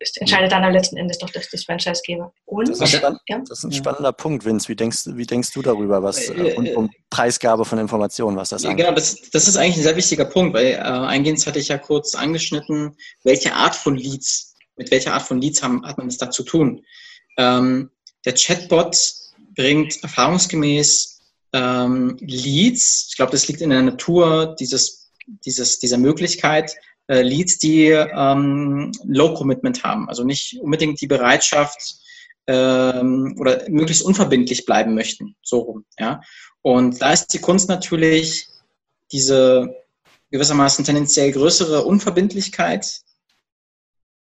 [0.00, 2.32] es entscheidet dann am letzten Endes doch das, das Franchisegeber.
[2.44, 3.38] Und, das, ist ein, ja?
[3.40, 4.68] das ist ein spannender Punkt, Vince.
[4.68, 8.62] Wie denkst, wie denkst du darüber, was äh, äh um Preisgabe von Informationen, was das
[8.62, 8.86] ja, angeht?
[8.86, 11.78] Genau, das, das ist eigentlich ein sehr wichtiger Punkt, weil äh, eingehend hatte ich ja
[11.78, 16.18] kurz angeschnitten, welche Art von Leads, mit welcher Art von Leads haben, hat man es
[16.18, 16.84] da zu tun.
[17.36, 17.90] Ähm,
[18.24, 18.96] der Chatbot
[19.54, 21.20] bringt erfahrungsgemäß
[21.52, 24.97] ähm, Leads, ich glaube, das liegt in der Natur dieses,
[25.44, 26.74] dieses, dieser Möglichkeit,
[27.08, 31.96] äh, Leads, die ähm, Low Commitment haben, also nicht unbedingt die Bereitschaft
[32.46, 35.84] ähm, oder möglichst unverbindlich bleiben möchten, so rum.
[35.98, 36.20] Ja?
[36.62, 38.48] Und da ist die Kunst natürlich
[39.12, 39.74] diese
[40.30, 43.00] gewissermaßen tendenziell größere Unverbindlichkeit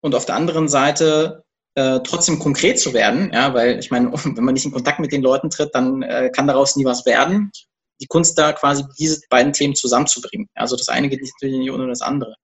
[0.02, 1.44] und auf der anderen Seite
[1.76, 5.12] äh, trotzdem konkret zu werden, ja, weil ich meine, wenn man nicht in Kontakt mit
[5.12, 7.52] den Leuten tritt, dann äh, kann daraus nie was werden.
[8.00, 10.50] Die Kunst da quasi diese beiden Themen zusammenzubringen.
[10.56, 12.36] Also das eine geht nicht ohne das andere.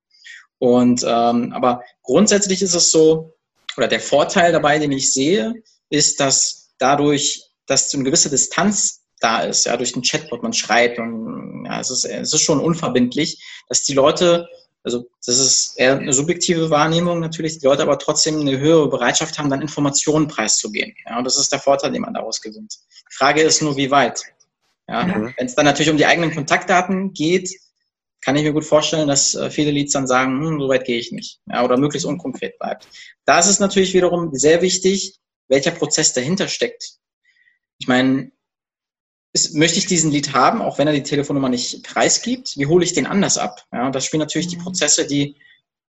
[0.59, 3.33] Und ähm, aber grundsätzlich ist es so,
[3.77, 5.53] oder der Vorteil dabei, den ich sehe,
[5.89, 10.99] ist, dass dadurch, dass eine gewisse Distanz da ist, ja, durch den Chatbot, man schreibt
[10.99, 14.47] und ja, es ist, es ist schon unverbindlich, dass die Leute,
[14.83, 19.39] also das ist eher eine subjektive Wahrnehmung natürlich, die Leute aber trotzdem eine höhere Bereitschaft
[19.39, 20.93] haben, dann Informationen preiszugeben.
[21.05, 22.75] Ja, und das ist der Vorteil, den man daraus gewinnt.
[23.11, 24.21] Die Frage ist nur, wie weit.
[24.93, 25.33] Ja, mhm.
[25.35, 27.49] Wenn es dann natürlich um die eigenen Kontaktdaten geht,
[28.23, 30.99] kann ich mir gut vorstellen, dass äh, viele Leads dann sagen, hm, so weit gehe
[30.99, 31.39] ich nicht.
[31.47, 32.87] Ja, oder möglichst unkonkret bleibt.
[33.25, 35.17] Da ist es natürlich wiederum sehr wichtig,
[35.49, 36.99] welcher Prozess dahinter steckt.
[37.79, 38.31] Ich meine,
[39.33, 42.55] ist, möchte ich diesen Lead haben, auch wenn er die Telefonnummer nicht preisgibt?
[42.55, 43.65] Wie hole ich den anders ab?
[43.73, 44.63] Ja, das spielen natürlich die mhm.
[44.63, 45.35] Prozesse, die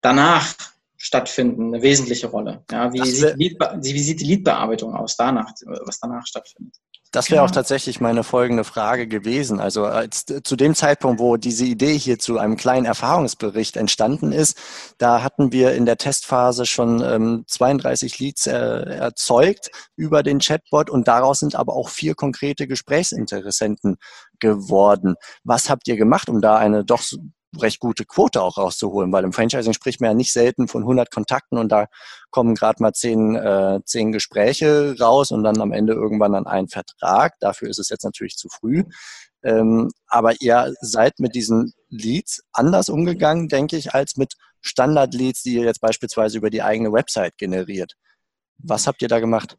[0.02, 0.56] danach
[0.96, 2.64] stattfinden, eine wesentliche Rolle.
[2.72, 5.52] Ja, wie, sieht Lead, wie sieht die Leadbearbeitung aus danach,
[5.84, 6.76] was danach stattfindet?
[7.16, 7.46] Das wäre genau.
[7.46, 9.62] auch tatsächlich meine folgende Frage gewesen.
[9.62, 14.58] Also als, zu dem Zeitpunkt, wo diese Idee hier zu einem kleinen Erfahrungsbericht entstanden ist,
[14.98, 20.90] da hatten wir in der Testphase schon ähm, 32 Leads äh, erzeugt über den Chatbot
[20.90, 23.96] und daraus sind aber auch vier konkrete Gesprächsinteressenten
[24.40, 25.16] geworden.
[25.46, 27.02] Was habt ihr gemacht, um da eine doch
[27.62, 31.12] recht gute Quote auch rauszuholen, weil im Franchising spricht man ja nicht selten von 100
[31.12, 31.88] Kontakten und da
[32.30, 36.68] kommen gerade mal zehn, äh, zehn Gespräche raus und dann am Ende irgendwann dann ein
[36.68, 37.34] Vertrag.
[37.40, 38.84] Dafür ist es jetzt natürlich zu früh.
[39.44, 45.54] Ähm, aber ihr seid mit diesen Leads anders umgegangen, denke ich, als mit Standard-Leads, die
[45.56, 47.94] ihr jetzt beispielsweise über die eigene Website generiert.
[48.58, 49.58] Was habt ihr da gemacht?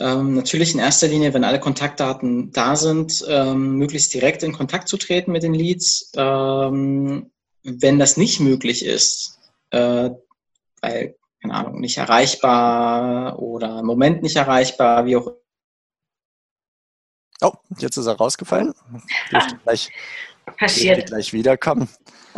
[0.00, 4.88] Ähm, natürlich in erster Linie, wenn alle Kontaktdaten da sind, ähm, möglichst direkt in Kontakt
[4.88, 6.12] zu treten mit den Leads.
[6.16, 7.30] Ähm,
[7.62, 9.38] wenn das nicht möglich ist,
[9.70, 10.10] äh,
[10.80, 15.32] weil, keine Ahnung, nicht erreichbar oder im Moment nicht erreichbar, wie auch
[17.40, 18.74] Oh, jetzt ist er rausgefallen.
[19.30, 19.90] Dürfte gleich.
[20.58, 21.88] Dürfte gleich wiederkommen.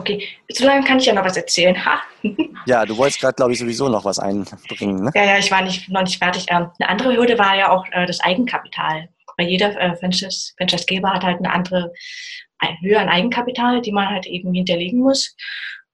[0.00, 1.76] Okay, so lange kann ich ja noch was erzählen.
[1.84, 2.00] Ha.
[2.66, 5.04] Ja, du wolltest gerade, glaube ich, sowieso noch was einbringen.
[5.04, 5.10] Ne?
[5.14, 6.44] Ja, ja, ich war nicht, noch nicht fertig.
[6.48, 9.08] Ähm, eine andere Hürde war ja auch äh, das Eigenkapital.
[9.38, 11.90] Weil jeder äh, Franchise-Geber hat halt eine andere
[12.82, 15.34] Höhe an Eigenkapital, die man halt eben hinterlegen muss.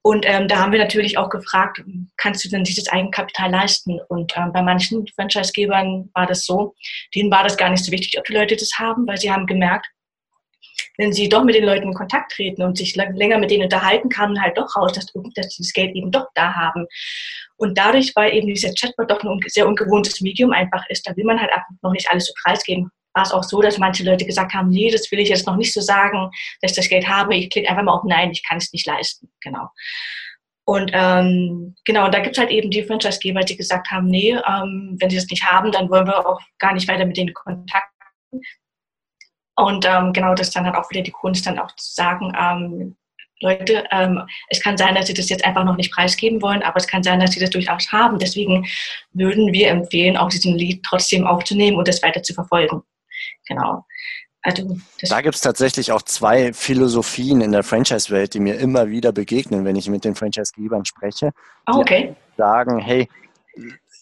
[0.03, 1.83] Und ähm, da haben wir natürlich auch gefragt,
[2.16, 4.01] kannst du denn dieses Eigenkapital leisten?
[4.09, 6.75] Und ähm, bei manchen Franchise-Gebern war das so,
[7.14, 9.47] denen war das gar nicht so wichtig, ob die Leute das haben, weil sie haben
[9.47, 9.87] gemerkt,
[10.98, 14.09] wenn sie doch mit den Leuten in Kontakt treten und sich länger mit denen unterhalten,
[14.09, 16.87] kamen halt doch raus, dass, dass sie das Geld eben doch da haben.
[17.57, 21.24] Und dadurch, weil eben dieser Chatbot doch ein sehr ungewohntes Medium einfach ist, da will
[21.24, 22.90] man halt einfach noch nicht alles so preisgeben.
[23.14, 25.57] War es auch so, dass manche Leute gesagt haben, nee, das will ich jetzt noch
[25.57, 27.35] nicht so sagen, dass ich das Geld habe.
[27.35, 29.31] Ich klicke einfach mal auf Nein, ich kann es nicht leisten.
[29.40, 29.68] Genau.
[30.68, 34.96] Und ähm, genau, da gibt es halt eben die Franchise-Geber, die gesagt haben, nee, ähm,
[34.98, 38.42] wenn sie das nicht haben, dann wollen wir auch gar nicht weiter mit denen kontakten.
[39.57, 42.33] Und ähm, genau das ist dann halt auch wieder die Kunst, dann auch zu sagen,
[42.38, 42.97] ähm,
[43.40, 46.77] Leute, ähm, es kann sein, dass sie das jetzt einfach noch nicht preisgeben wollen, aber
[46.77, 48.19] es kann sein, dass sie das durchaus haben.
[48.19, 48.66] Deswegen
[49.12, 52.83] würden wir empfehlen, auch diesen Lied trotzdem aufzunehmen und das weiter zu verfolgen.
[53.47, 53.85] Genau.
[54.42, 59.11] Also, da gibt es tatsächlich auch zwei Philosophien in der Franchise-Welt, die mir immer wieder
[59.11, 61.33] begegnen, wenn ich mit den Franchise-Gebern spreche.
[61.66, 62.14] Oh, okay.
[62.14, 63.09] Die sagen, hey,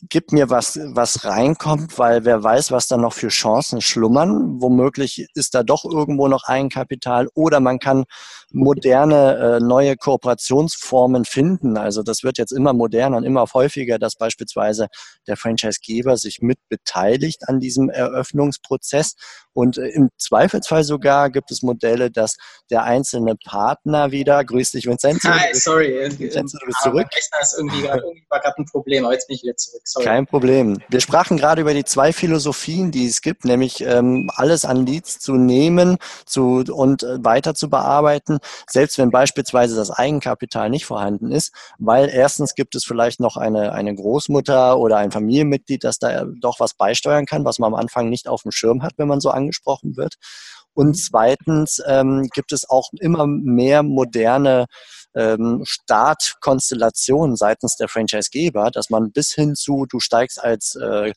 [0.09, 4.61] gib mir was, was reinkommt, weil wer weiß, was da noch für Chancen schlummern.
[4.61, 8.05] Womöglich ist da doch irgendwo noch Eigenkapital oder man kann
[8.55, 11.77] moderne, äh, neue Kooperationsformen finden.
[11.77, 14.87] Also das wird jetzt immer moderner und immer häufiger, dass beispielsweise
[15.27, 19.14] der Franchisegeber sich mit beteiligt an diesem Eröffnungsprozess.
[19.53, 22.37] Und äh, im Zweifelsfall sogar gibt es Modelle, dass
[22.71, 25.29] der einzelne Partner wieder, grüß dich Vincenzo.
[25.29, 26.11] Hi, sorry.
[26.19, 27.07] Vincenzo, du bist ah, zurück.
[27.14, 29.83] Rechner ist irgendwie gerade ein Problem, aber jetzt bin ich wieder zurück.
[29.85, 30.05] Sorry.
[30.05, 30.79] Kein Problem.
[30.88, 35.19] Wir sprachen gerade über die zwei Philosophien, die es gibt, nämlich ähm, alles an Leads
[35.19, 41.33] zu nehmen zu, und äh, weiter zu bearbeiten, selbst wenn beispielsweise das Eigenkapital nicht vorhanden
[41.33, 46.24] ist, weil erstens gibt es vielleicht noch eine, eine Großmutter oder ein Familienmitglied, das da
[46.40, 49.20] doch was beisteuern kann, was man am Anfang nicht auf dem Schirm hat, wenn man
[49.20, 50.14] so angesprochen wird.
[50.74, 50.94] Und mhm.
[50.94, 54.66] zweitens ähm, gibt es auch immer mehr moderne
[55.14, 61.12] ähm, Startkonstellation seitens der Franchisegeber, dass man bis hin zu, du steigst als äh,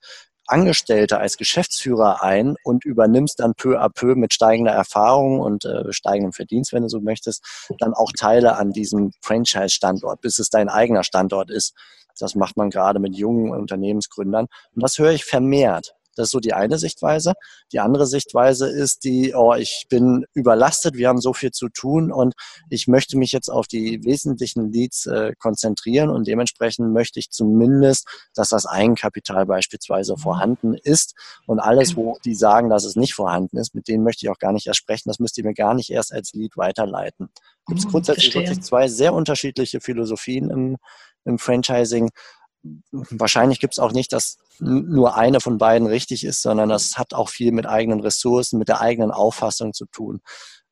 [0.47, 5.91] Angestellter, als Geschäftsführer ein und übernimmst dann peu à peu mit steigender Erfahrung und äh,
[5.91, 7.43] steigendem Verdienst, wenn du so möchtest,
[7.79, 11.73] dann auch Teile an diesem Franchise-Standort, bis es dein eigener Standort ist.
[12.19, 14.47] Das macht man gerade mit jungen Unternehmensgründern.
[14.73, 15.96] Und das höre ich vermehrt.
[16.17, 17.33] Das ist so die eine Sichtweise.
[17.71, 22.11] Die andere Sichtweise ist die, oh, ich bin überlastet, wir haben so viel zu tun
[22.11, 22.33] und
[22.69, 28.07] ich möchte mich jetzt auf die wesentlichen Leads äh, konzentrieren und dementsprechend möchte ich zumindest,
[28.33, 30.17] dass das Eigenkapital beispielsweise mhm.
[30.17, 31.13] vorhanden ist
[31.45, 34.39] und alles, wo die sagen, dass es nicht vorhanden ist, mit denen möchte ich auch
[34.39, 35.09] gar nicht erst sprechen.
[35.09, 37.29] Das müsst ihr mir gar nicht erst als Lead weiterleiten.
[37.67, 40.77] Gibt es mhm, grundsätzlich wirklich zwei sehr unterschiedliche Philosophien im,
[41.25, 42.09] im Franchising
[42.91, 47.13] wahrscheinlich gibt es auch nicht, dass nur eine von beiden richtig ist, sondern das hat
[47.13, 50.21] auch viel mit eigenen Ressourcen, mit der eigenen Auffassung zu tun.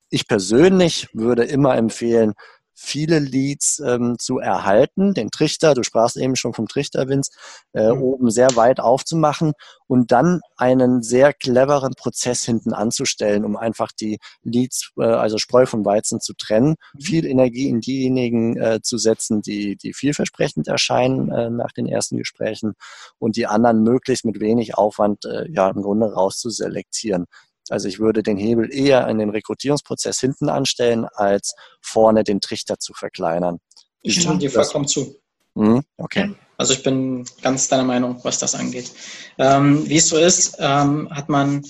[0.10, 2.34] Ich persönlich würde immer empfehlen,
[2.76, 7.32] viele Leads ähm, zu erhalten, den Trichter, du sprachst eben schon vom Trichter, Vince,
[7.74, 8.02] äh, mhm.
[8.02, 9.54] oben sehr weit aufzumachen
[9.88, 15.66] und dann einen sehr cleveren Prozess hinten anzustellen, um einfach die Leads, äh, also Spreu
[15.66, 17.00] vom Weizen zu trennen, mhm.
[17.00, 22.18] viel Energie in diejenigen äh, zu setzen, die, die vielversprechend erscheinen äh, nach den ersten
[22.18, 22.74] Gesprächen
[23.20, 27.26] und die anderen möglichst mit wenig Aufwand äh, ja im Grunde rauszuselektieren.
[27.70, 32.78] Also ich würde den Hebel eher in den Rekrutierungsprozess hinten anstellen, als vorne den Trichter
[32.80, 33.60] zu verkleinern.
[34.02, 35.20] Ich stimme dir vollkommen zu.
[35.56, 36.36] Mhm, okay.
[36.58, 38.92] Also ich bin ganz deiner Meinung, was das angeht.
[39.38, 41.64] Ähm, wie es so ist, ähm, hat man,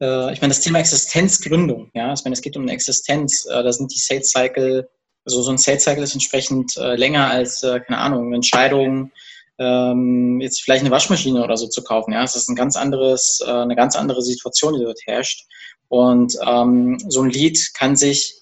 [0.00, 3.62] äh, ich meine, das Thema Existenzgründung, ja, ich meine, es geht um eine Existenz, äh,
[3.62, 4.88] da sind die Sales Cycle,
[5.24, 9.12] also so ein Sales Cycle ist entsprechend äh, länger als, äh, keine Ahnung, Entscheidungen,
[9.58, 12.12] ähm, jetzt vielleicht eine Waschmaschine oder so zu kaufen.
[12.12, 15.46] Ja, es ist ein ganz anderes, äh, eine ganz andere Situation, die dort herrscht.
[15.88, 18.40] Und ähm, so ein Lied kann sich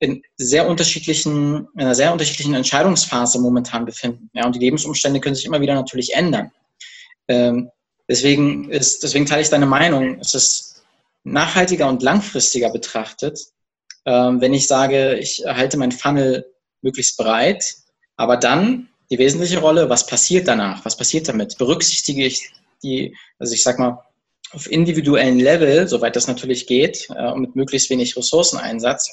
[0.00, 4.30] in sehr unterschiedlichen, in einer sehr unterschiedlichen Entscheidungsphase momentan befinden.
[4.32, 6.50] Ja, und die Lebensumstände können sich immer wieder natürlich ändern.
[7.28, 7.70] Ähm,
[8.08, 10.18] deswegen ist, deswegen teile ich deine Meinung.
[10.20, 10.82] Es ist
[11.22, 13.38] nachhaltiger und langfristiger betrachtet,
[14.06, 16.46] ähm, wenn ich sage, ich halte mein Funnel
[16.80, 17.62] möglichst breit,
[18.16, 21.58] aber dann die wesentliche Rolle, was passiert danach, was passiert damit?
[21.58, 22.50] Berücksichtige ich
[22.82, 24.02] die, also ich sag mal,
[24.52, 29.10] auf individuellen Level, soweit das natürlich geht, äh, mit möglichst wenig Ressourceneinsatz,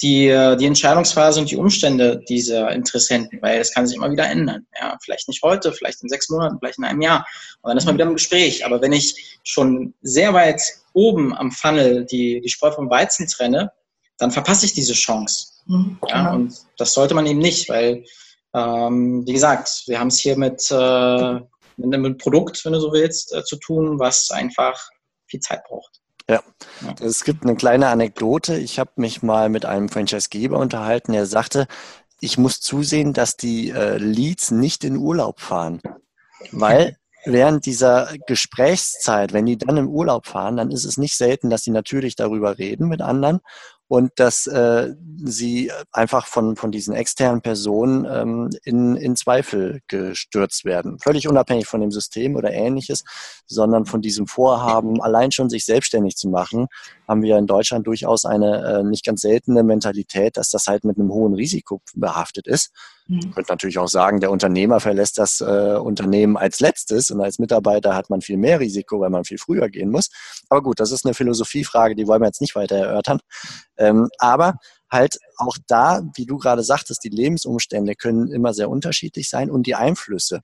[0.00, 4.26] die, äh, die Entscheidungsphase und die Umstände dieser Interessenten, weil es kann sich immer wieder
[4.26, 4.66] ändern.
[4.78, 7.26] Ja, vielleicht nicht heute, vielleicht in sechs Monaten, vielleicht in einem Jahr.
[7.62, 8.64] Und dann ist man wieder im Gespräch.
[8.64, 13.72] Aber wenn ich schon sehr weit oben am Funnel die, die Spreu vom Weizen trenne,
[14.18, 15.48] dann verpasse ich diese Chance.
[15.66, 16.34] Mhm, ja, genau.
[16.36, 18.04] und das sollte man eben nicht, weil
[18.54, 21.34] ähm, wie gesagt, wir haben es hier mit, äh,
[21.76, 24.78] mit einem Produkt, wenn du so willst, äh, zu tun, was einfach
[25.26, 26.00] viel Zeit braucht.
[26.30, 26.42] Ja.
[27.00, 28.58] es gibt eine kleine Anekdote.
[28.58, 31.66] Ich habe mich mal mit einem Franchisegeber unterhalten, der sagte,
[32.20, 35.80] ich muss zusehen, dass die äh, Leads nicht in Urlaub fahren.
[36.50, 41.50] Weil während dieser Gesprächszeit, wenn die dann im Urlaub fahren, dann ist es nicht selten,
[41.50, 43.40] dass sie natürlich darüber reden mit anderen
[43.88, 50.64] und dass äh, sie einfach von, von diesen externen Personen ähm, in, in Zweifel gestürzt
[50.64, 50.98] werden.
[50.98, 53.04] Völlig unabhängig von dem System oder ähnliches,
[53.46, 56.68] sondern von diesem Vorhaben, allein schon sich selbstständig zu machen,
[57.08, 60.98] haben wir in Deutschland durchaus eine äh, nicht ganz seltene Mentalität, dass das halt mit
[60.98, 62.70] einem hohen Risiko behaftet ist.
[63.06, 63.20] Mhm.
[63.20, 67.38] Man könnte natürlich auch sagen, der Unternehmer verlässt das äh, Unternehmen als letztes und als
[67.38, 70.10] Mitarbeiter hat man viel mehr Risiko, weil man viel früher gehen muss.
[70.50, 73.20] Aber gut, das ist eine Philosophiefrage, die wollen wir jetzt nicht weiter erörtern.
[73.78, 74.58] Ähm, aber
[74.90, 79.66] halt auch da, wie du gerade sagtest, die Lebensumstände können immer sehr unterschiedlich sein und
[79.66, 80.40] die Einflüsse.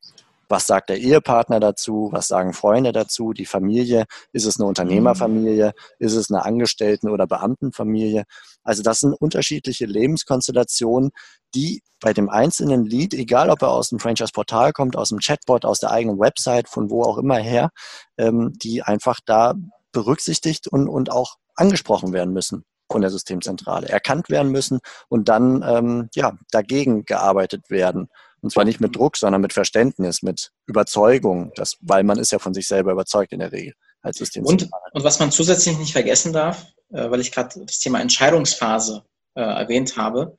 [0.48, 2.09] Was sagt der Ehepartner dazu?
[2.12, 3.33] Was sagen Freunde dazu?
[3.33, 4.04] Die Familie?
[4.33, 5.72] Ist es eine Unternehmerfamilie?
[5.98, 8.24] Ist es eine Angestellten- oder Beamtenfamilie?
[8.62, 11.11] Also das sind unterschiedliche Lebenskonstellationen,
[11.54, 15.64] die bei dem einzelnen Lead, egal ob er aus dem Franchise-Portal kommt, aus dem Chatbot,
[15.64, 17.70] aus der eigenen Website, von wo auch immer her,
[18.18, 19.54] ähm, die einfach da
[19.92, 25.64] berücksichtigt und, und auch angesprochen werden müssen von der Systemzentrale, erkannt werden müssen und dann
[25.66, 28.09] ähm, ja, dagegen gearbeitet werden.
[28.44, 32.38] Und zwar nicht mit Druck, sondern mit Verständnis, mit Überzeugung, das, weil man ist ja
[32.38, 34.83] von sich selber überzeugt in der Regel als Systemzentrale.
[34.92, 39.02] Und, und was man zusätzlich nicht vergessen darf, äh, weil ich gerade das Thema Entscheidungsphase
[39.35, 40.37] äh, erwähnt habe,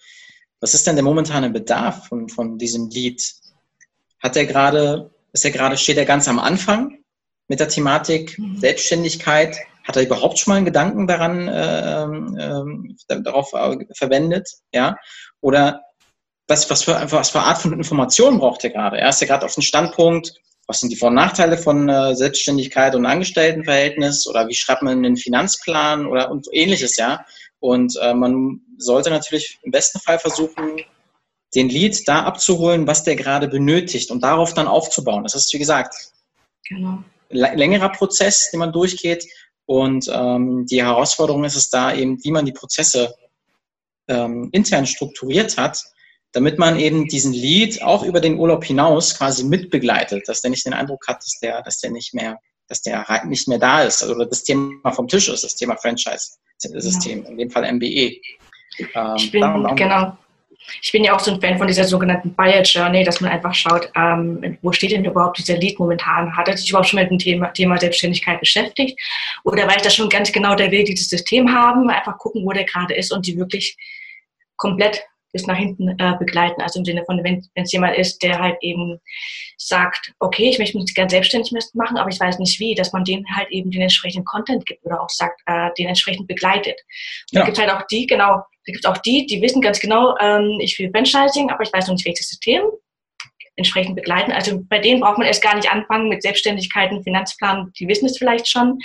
[0.61, 3.23] was ist denn der momentane Bedarf von, von diesem Lead?
[4.19, 6.99] Hat er gerade, ist er gerade, steht er ganz am Anfang
[7.47, 8.59] mit der Thematik mhm.
[8.59, 9.57] Selbstständigkeit?
[9.83, 14.47] Hat er überhaupt schon mal einen Gedanken daran äh, äh, darauf äh, verwendet?
[14.71, 14.95] Ja?
[15.41, 15.81] Oder
[16.47, 18.97] was, was, für, was für Art von Informationen braucht er gerade?
[18.97, 20.34] Er ist ja gerade auf dem Standpunkt,
[20.67, 24.97] was sind die Vor- und Nachteile von äh, Selbstständigkeit und Angestelltenverhältnis oder wie schreibt man
[24.97, 27.25] einen Finanzplan oder und ähnliches, ja.
[27.60, 30.81] Und äh, man sollte natürlich im besten Fall versuchen,
[31.55, 35.23] den Lead da abzuholen, was der gerade benötigt und darauf dann aufzubauen.
[35.23, 35.95] Das ist, wie gesagt,
[36.67, 37.03] genau.
[37.29, 39.25] längerer Prozess, den man durchgeht.
[39.65, 43.15] Und ähm, die Herausforderung ist es da eben, wie man die Prozesse
[44.08, 45.84] ähm, intern strukturiert hat,
[46.36, 50.65] damit man eben diesen Lead auch über den Urlaub hinaus quasi mitbegleitet, dass der nicht
[50.65, 54.04] den Eindruck hat, dass der, dass der nicht mehr, dass der nicht mehr da ist,
[54.04, 57.30] also das Thema vom Tisch ist, das Thema Franchise-System, ja.
[57.30, 58.19] in dem Fall MBE.
[58.80, 60.17] Ähm, ich bin, darum, genau.
[60.82, 63.54] Ich bin ja auch so ein Fan von dieser sogenannten Buyer Journey, dass man einfach
[63.54, 66.36] schaut, ähm, wo steht denn überhaupt dieser Lead momentan?
[66.36, 69.00] Hat er sich überhaupt schon mit dem Thema, Thema Selbstständigkeit beschäftigt?
[69.45, 71.89] Oder weiß er schon ganz genau, der will dieses System haben?
[71.89, 73.78] Einfach gucken, wo der gerade ist und die wirklich
[74.58, 75.02] komplett
[75.36, 76.62] bis nach hinten äh, begleiten.
[76.62, 79.02] Also im Sinne von, wenn es jemand ist, der halt eben
[79.58, 83.04] sagt, okay, ich möchte mich gerne selbstständig machen, aber ich weiß nicht wie, dass man
[83.04, 86.80] dem halt eben den entsprechenden Content gibt oder auch sagt, äh, den entsprechend begleitet.
[87.32, 87.41] Und ja.
[87.41, 90.15] Da gibt halt auch die, genau, da gibt es auch die, die wissen ganz genau,
[90.21, 92.63] ähm, ich will Franchising, aber ich weiß noch nicht, welches System
[93.58, 94.32] entsprechend begleiten.
[94.32, 98.17] Also bei denen braucht man erst gar nicht anfangen mit Selbstständigkeiten, Finanzplan, die wissen es
[98.17, 98.80] vielleicht schon.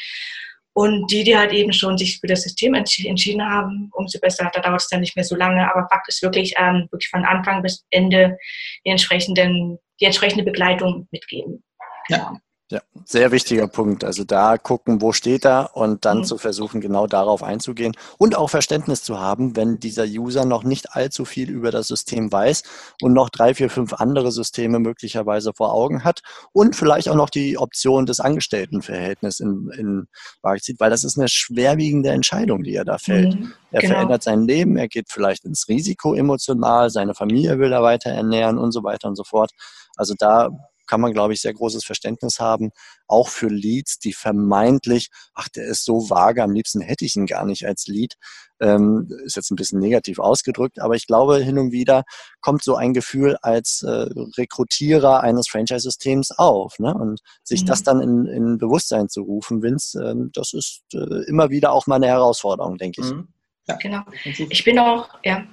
[0.81, 4.63] Und die, die halt eben schon sich für das System entschieden haben, umso besser, da
[4.63, 5.71] dauert es dann nicht mehr so lange.
[5.71, 8.39] Aber Fakt ist wirklich, ähm, wirklich von Anfang bis Ende
[8.87, 11.63] die, entsprechenden, die entsprechende Begleitung mitgeben.
[12.09, 12.35] Ja.
[12.71, 14.05] Ja, sehr wichtiger Punkt.
[14.05, 16.25] Also da gucken, wo steht er und dann mhm.
[16.25, 20.93] zu versuchen, genau darauf einzugehen und auch Verständnis zu haben, wenn dieser User noch nicht
[20.93, 22.63] allzu viel über das System weiß
[23.03, 26.21] und noch drei, vier, fünf andere Systeme möglicherweise vor Augen hat
[26.53, 30.07] und vielleicht auch noch die Option des Angestelltenverhältnisses in, in
[30.43, 33.35] Waage zieht, weil das ist eine schwerwiegende Entscheidung, die er da fällt.
[33.35, 33.95] Mhm, er genau.
[33.95, 38.59] verändert sein Leben, er geht vielleicht ins Risiko emotional, seine Familie will er weiter ernähren
[38.59, 39.51] und so weiter und so fort.
[39.97, 40.51] Also da
[40.91, 42.73] kann man, glaube ich, sehr großes Verständnis haben,
[43.07, 47.27] auch für Leads, die vermeintlich, ach, der ist so vage, am liebsten hätte ich ihn
[47.27, 48.15] gar nicht als Lead.
[48.59, 52.03] Ähm, ist jetzt ein bisschen negativ ausgedrückt, aber ich glaube, hin und wieder
[52.41, 56.81] kommt so ein Gefühl als äh, Rekrutierer eines Franchise-Systems auf.
[56.81, 56.93] Ne?
[56.93, 57.67] Und sich mhm.
[57.67, 61.87] das dann in, in Bewusstsein zu rufen, Vince, äh, das ist äh, immer wieder auch
[61.87, 63.13] mal eine Herausforderung, denke ich.
[63.13, 63.29] Mhm.
[63.69, 64.01] Ja, genau.
[64.25, 65.47] Ich bin auch, ja,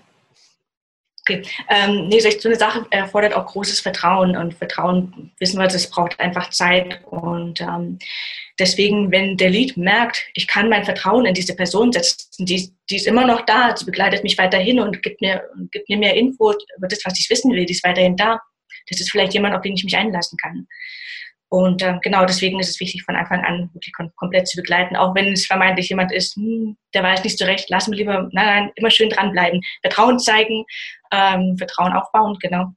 [1.30, 1.44] Okay.
[1.70, 6.18] Ähm, nee, so eine Sache erfordert auch großes Vertrauen und Vertrauen, wissen wir, das braucht
[6.22, 8.00] einfach Zeit und ähm,
[8.58, 12.96] deswegen, wenn der Lead merkt, ich kann mein Vertrauen in diese Person setzen, die, die
[12.96, 16.54] ist immer noch da, sie begleitet mich weiterhin und gibt mir, gibt mir mehr Info
[16.78, 18.40] über das, was ich wissen will, die ist weiterhin da.
[18.90, 20.66] Das ist vielleicht jemand, auf den ich mich einlassen kann.
[21.50, 24.96] Und äh, genau deswegen ist es wichtig, von Anfang an wirklich kom komplett zu begleiten,
[24.98, 28.30] auch wenn es vermeintlich jemand ist, hm, der weiß nicht so recht, lassen wir lieber,
[28.32, 29.62] nein, nein, immer schön dranbleiben.
[29.82, 30.66] Vertrauen zeigen,
[31.12, 32.74] ähm, Vertrauen aufbauen, genau.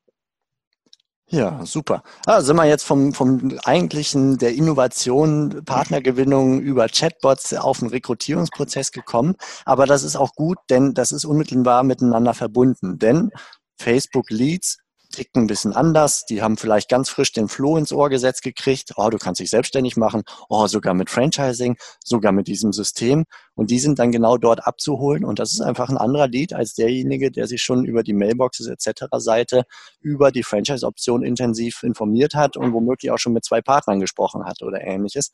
[1.33, 2.03] Ja, super.
[2.27, 8.91] Ah, sind wir jetzt vom, vom eigentlichen der Innovation, Partnergewinnung über Chatbots auf den Rekrutierungsprozess
[8.91, 9.37] gekommen.
[9.65, 12.99] Aber das ist auch gut, denn das ist unmittelbar miteinander verbunden.
[12.99, 13.31] Denn
[13.79, 14.79] Facebook Leads
[15.11, 16.25] ticken ein bisschen anders.
[16.27, 18.93] Die haben vielleicht ganz frisch den Floh ins Ohr gesetzt gekriegt.
[18.97, 20.23] Oh, du kannst dich selbstständig machen.
[20.49, 23.25] Oh, sogar mit Franchising, sogar mit diesem System.
[23.55, 25.25] Und die sind dann genau dort abzuholen.
[25.25, 28.67] Und das ist einfach ein anderer Lead als derjenige, der sich schon über die Mailboxes
[28.67, 29.07] etc.
[29.19, 29.65] Seite
[30.01, 34.63] über die Franchise-Option intensiv informiert hat und womöglich auch schon mit zwei Partnern gesprochen hat
[34.63, 35.33] oder ähnliches.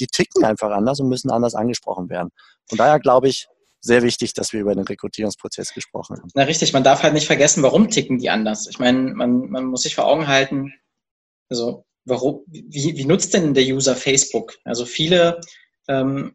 [0.00, 2.30] die ticken einfach anders und müssen anders angesprochen werden.
[2.68, 3.48] Von daher glaube ich,
[3.80, 6.30] sehr wichtig, dass wir über den Rekrutierungsprozess gesprochen haben.
[6.34, 8.66] Na richtig, man darf halt nicht vergessen, warum ticken die anders.
[8.68, 10.72] Ich meine, man, man muss sich vor Augen halten,
[11.48, 14.54] also warum, wie, wie nutzt denn der User Facebook?
[14.64, 15.40] Also viele
[15.88, 16.34] ähm,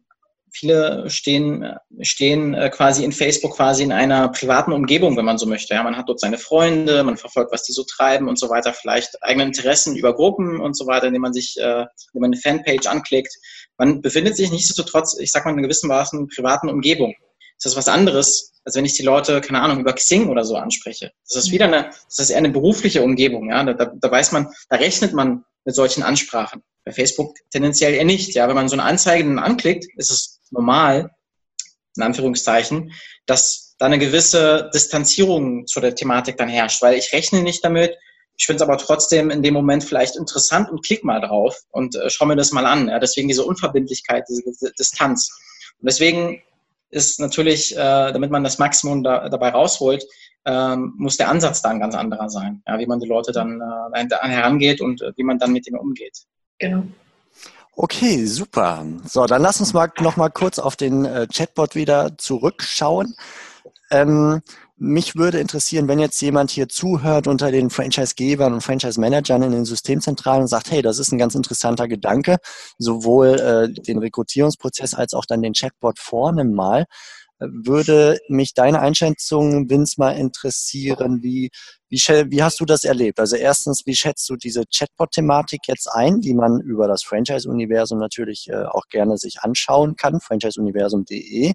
[0.53, 5.47] viele stehen, stehen äh, quasi in Facebook quasi in einer privaten Umgebung, wenn man so
[5.47, 5.73] möchte.
[5.73, 8.73] Ja, man hat dort seine Freunde, man verfolgt, was die so treiben und so weiter,
[8.73, 12.37] vielleicht eigene Interessen über Gruppen und so weiter, indem man sich, äh, indem man eine
[12.37, 13.33] Fanpage anklickt.
[13.77, 17.15] Man befindet sich nichtsdestotrotz, ich sag mal, in einer gewissen Maßen privaten Umgebung.
[17.61, 20.55] Das ist was anderes, als wenn ich die Leute, keine Ahnung, über Xing oder so
[20.55, 21.11] anspreche.
[21.27, 23.63] Das ist wieder eine, das ist eher eine berufliche Umgebung, ja.
[23.63, 26.63] Da, da, da weiß man, da rechnet man mit solchen Ansprachen.
[26.85, 28.35] Bei Facebook tendenziell eher nicht.
[28.35, 31.11] Ja, wenn man so eine Anzeige dann anklickt, ist es normal,
[31.95, 32.91] in Anführungszeichen,
[33.25, 37.95] dass da eine gewisse Distanzierung zu der Thematik dann herrscht, weil ich rechne nicht damit.
[38.35, 41.95] Ich finde es aber trotzdem in dem Moment vielleicht interessant und klick mal drauf und
[41.95, 42.87] äh, schau mir das mal an.
[42.89, 45.29] Ja, deswegen diese Unverbindlichkeit, diese Distanz.
[45.79, 46.41] Und deswegen
[46.93, 50.05] ist natürlich, äh, damit man das Maximum da, dabei rausholt,
[50.45, 53.61] ähm, muss der Ansatz da ein ganz anderer sein, ja, wie man die Leute dann
[53.93, 56.17] äh, herangeht und äh, wie man dann mit ihnen umgeht.
[56.59, 56.83] Genau.
[57.75, 58.85] Okay, super.
[59.05, 63.15] So, dann lass uns mal noch mal kurz auf den äh, Chatbot wieder zurückschauen.
[63.89, 64.41] Ähm,
[64.83, 69.65] mich würde interessieren, wenn jetzt jemand hier zuhört unter den Franchise-Gebern und Franchise-Managern in den
[69.65, 72.37] Systemzentralen und sagt, hey, das ist ein ganz interessanter Gedanke,
[72.77, 76.85] sowohl äh, den Rekrutierungsprozess als auch dann den Chatbot vorne mal
[77.39, 81.21] würde mich deine Einschätzung, Vince, mal interessieren.
[81.21, 81.49] Wie,
[81.89, 83.19] wie, wie hast du das erlebt?
[83.19, 88.47] Also erstens, wie schätzt du diese Chatbot-Thematik jetzt ein, die man über das Franchise-Universum natürlich
[88.49, 91.53] äh, auch gerne sich anschauen kann, franchiseuniversum.de,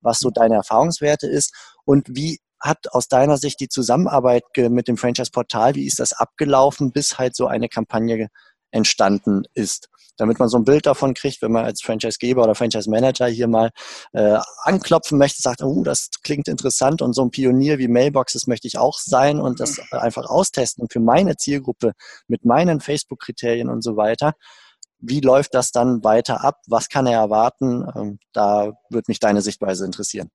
[0.00, 1.52] was so deine Erfahrungswerte ist
[1.84, 6.92] und wie hat aus deiner Sicht die Zusammenarbeit mit dem Franchise-Portal, wie ist das abgelaufen,
[6.92, 8.28] bis halt so eine Kampagne
[8.70, 9.88] entstanden ist?
[10.16, 13.70] damit man so ein Bild davon kriegt, wenn man als Franchise-Geber oder Franchise-Manager hier mal
[14.12, 18.66] äh, anklopfen möchte, sagt, oh, das klingt interessant und so ein Pionier wie Mailboxes möchte
[18.66, 19.98] ich auch sein und das mhm.
[19.98, 21.92] einfach austesten für meine Zielgruppe
[22.28, 24.32] mit meinen Facebook-Kriterien und so weiter.
[24.98, 26.60] Wie läuft das dann weiter ab?
[26.66, 27.86] Was kann er erwarten?
[27.94, 30.30] Ähm, da würde mich deine Sichtweise interessieren.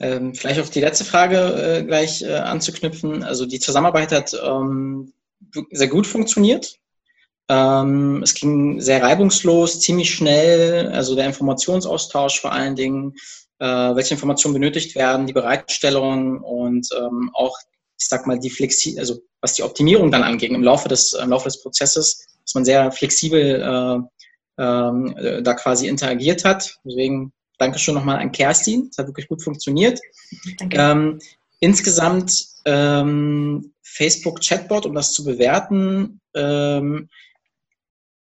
[0.00, 3.22] Ähm, vielleicht auf die letzte Frage äh, gleich äh, anzuknüpfen.
[3.22, 5.12] Also die Zusammenarbeit hat ähm,
[5.70, 6.78] sehr gut funktioniert.
[7.48, 13.14] Ähm, es ging sehr reibungslos, ziemlich schnell, also der Informationsaustausch vor allen Dingen,
[13.58, 17.56] äh, welche Informationen benötigt werden, die Bereitstellung und ähm, auch,
[17.98, 21.28] ich sag mal, die Flexi also was die Optimierung dann angeht im Laufe des, im
[21.28, 23.60] Laufe des Prozesses, dass man sehr flexibel
[24.58, 26.78] äh, äh, da quasi interagiert hat.
[26.84, 30.00] Deswegen danke schon nochmal an Kerstin, es hat wirklich gut funktioniert.
[30.58, 30.76] Danke.
[30.78, 31.18] Ähm,
[31.60, 37.08] insgesamt ähm, Facebook Chatbot, um das zu bewerten, ähm,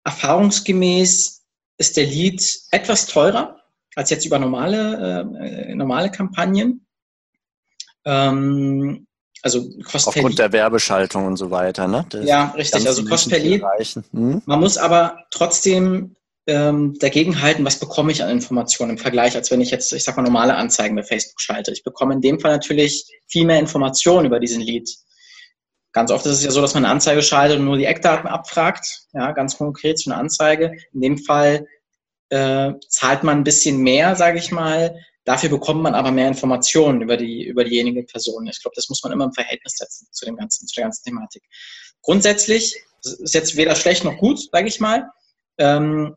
[0.05, 1.43] Erfahrungsgemäß
[1.79, 3.61] ist der Lead etwas teurer
[3.97, 6.87] als jetzt über normale, äh, normale Kampagnen.
[8.05, 9.07] Ähm,
[9.43, 12.05] also Kost Aufgrund der Werbeschaltung und so weiter, ne?
[12.09, 12.87] Das ja, richtig.
[12.87, 13.62] Also Kost per Lead.
[14.12, 14.43] Hm?
[14.47, 16.16] Man muss aber trotzdem
[16.47, 20.05] ähm, dagegen halten, was bekomme ich an Informationen im Vergleich, als wenn ich jetzt, ich
[20.05, 21.72] sag mal, normale Anzeigen bei Facebook schalte.
[21.72, 24.90] Ich bekomme in dem Fall natürlich viel mehr Informationen über diesen Lead.
[25.92, 28.28] Ganz oft ist es ja so, dass man eine Anzeige schaltet und nur die Eckdaten
[28.28, 30.76] abfragt, ja, ganz konkret zu einer Anzeige.
[30.92, 31.66] In dem Fall
[32.30, 34.99] äh, zahlt man ein bisschen mehr, sage ich mal.
[35.24, 38.47] Dafür bekommt man aber mehr Informationen über die über diejenige Person.
[38.47, 41.05] Ich glaube, das muss man immer im Verhältnis setzen zu dem ganzen zu der ganzen
[41.05, 41.42] Thematik.
[42.03, 45.09] Grundsätzlich ist jetzt weder schlecht noch gut, sage ich mal.
[45.59, 46.16] Ähm,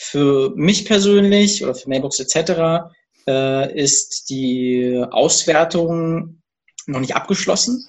[0.00, 2.92] für mich persönlich oder für Mailbox etc.
[3.26, 6.40] Äh, ist die Auswertung
[6.86, 7.88] noch nicht abgeschlossen.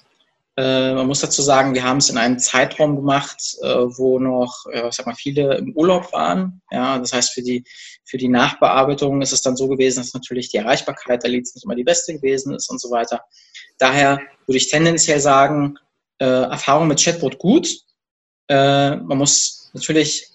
[0.56, 4.66] Äh, man muss dazu sagen, wir haben es in einem Zeitraum gemacht, äh, wo noch,
[4.72, 6.60] äh, ich sag mal, viele im Urlaub waren.
[6.72, 7.64] Ja, das heißt, für die,
[8.04, 11.64] für die Nachbearbeitung ist es dann so gewesen, dass natürlich die Erreichbarkeit der Leads nicht
[11.64, 13.22] immer die beste gewesen ist und so weiter.
[13.78, 15.78] Daher würde ich tendenziell sagen,
[16.18, 17.70] äh, Erfahrung mit Chatbot gut.
[18.48, 20.26] Äh, man muss natürlich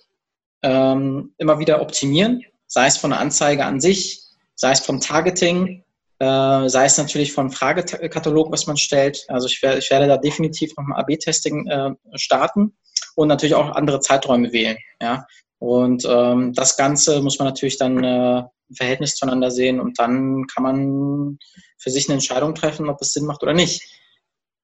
[0.66, 4.22] ähm, immer wieder optimieren, sei es von der Anzeige an sich,
[4.56, 5.84] sei es vom Targeting,
[6.20, 9.26] äh, sei es natürlich von Fragekatalog, was man stellt.
[9.28, 12.76] Also ich werde, ich werde da definitiv nochmal AB-Testing äh, starten
[13.16, 14.78] und natürlich auch andere Zeiträume wählen.
[15.00, 15.28] Ja?
[15.60, 20.48] Und ähm, das Ganze muss man natürlich dann äh, im Verhältnis zueinander sehen und dann
[20.48, 21.38] kann man
[21.78, 23.84] für sich eine Entscheidung treffen, ob es Sinn macht oder nicht.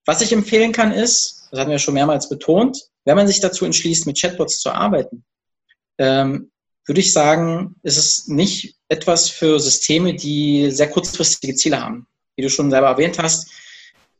[0.06, 3.66] Was ich empfehlen kann ist, das hatten wir schon mehrmals betont, wenn man sich dazu
[3.66, 5.24] entschließt, mit Chatbots zu arbeiten,
[6.02, 6.52] ähm,
[6.88, 12.08] würde ich sagen, ist es nicht etwas für Systeme, die sehr kurzfristige Ziele haben.
[12.36, 13.52] Wie du schon selber erwähnt hast,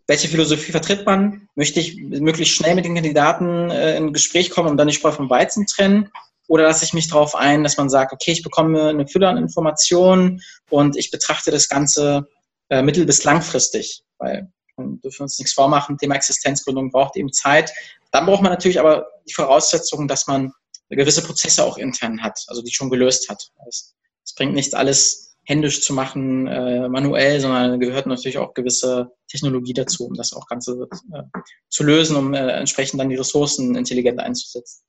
[0.08, 1.48] welche Philosophie vertritt man?
[1.56, 5.12] Möchte ich möglichst schnell mit den Kandidaten äh, in Gespräch kommen und dann die Spreu
[5.12, 6.10] vom Weizen trennen?
[6.48, 9.38] Oder lasse ich mich darauf ein, dass man sagt, okay, ich bekomme eine Fülle an
[9.38, 12.28] Informationen und ich betrachte das Ganze
[12.70, 17.72] äh, mittel- bis langfristig, weil wir dürfen uns nichts vormachen, Thema Existenzgründung braucht eben Zeit.
[18.12, 20.52] Dann braucht man natürlich aber die Voraussetzung, dass man
[20.96, 23.50] gewisse Prozesse auch intern hat, also die schon gelöst hat.
[23.68, 29.12] Es, es bringt nichts, alles händisch zu machen, äh, manuell, sondern gehört natürlich auch gewisse
[29.28, 31.24] Technologie dazu, um das auch Ganze äh,
[31.70, 34.84] zu lösen, um äh, entsprechend dann die Ressourcen intelligent einzusetzen.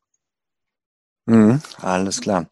[1.26, 2.50] Mhm, alles klar.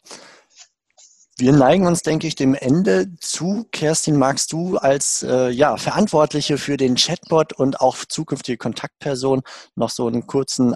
[1.37, 3.65] Wir neigen uns, denke ich, dem Ende zu.
[3.71, 9.41] Kerstin, magst du als äh, ja, Verantwortliche für den Chatbot und auch zukünftige Kontaktperson
[9.75, 10.75] noch so einen kurzen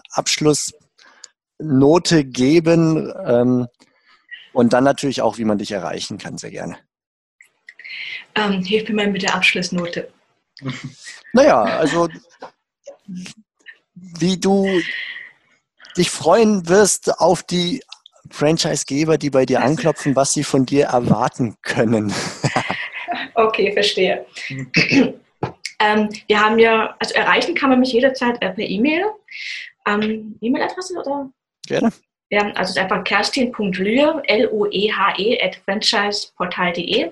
[1.60, 3.68] Abschlussnote geben ähm,
[4.53, 6.78] und dann natürlich auch, wie man dich erreichen kann, sehr gerne.
[8.36, 10.10] Ähm, hilf mir mal mit der Abschlussnote.
[11.34, 12.10] Naja, also
[13.93, 14.68] wie du
[15.97, 17.82] dich freuen wirst auf die
[18.32, 22.14] Franchisegeber, die bei dir anklopfen, was sie von dir erwarten können.
[23.36, 24.26] okay, verstehe.
[25.80, 29.06] ähm, wir haben ja, also erreichen kann man mich jederzeit äh, per E-Mail.
[29.88, 31.30] Ähm, E-Mail-Adresse oder?
[31.66, 31.91] Gerne.
[32.32, 37.11] Ja, also es ist einfach kerstin.lühe, L-U-E-H-E, at franchiseportal.de.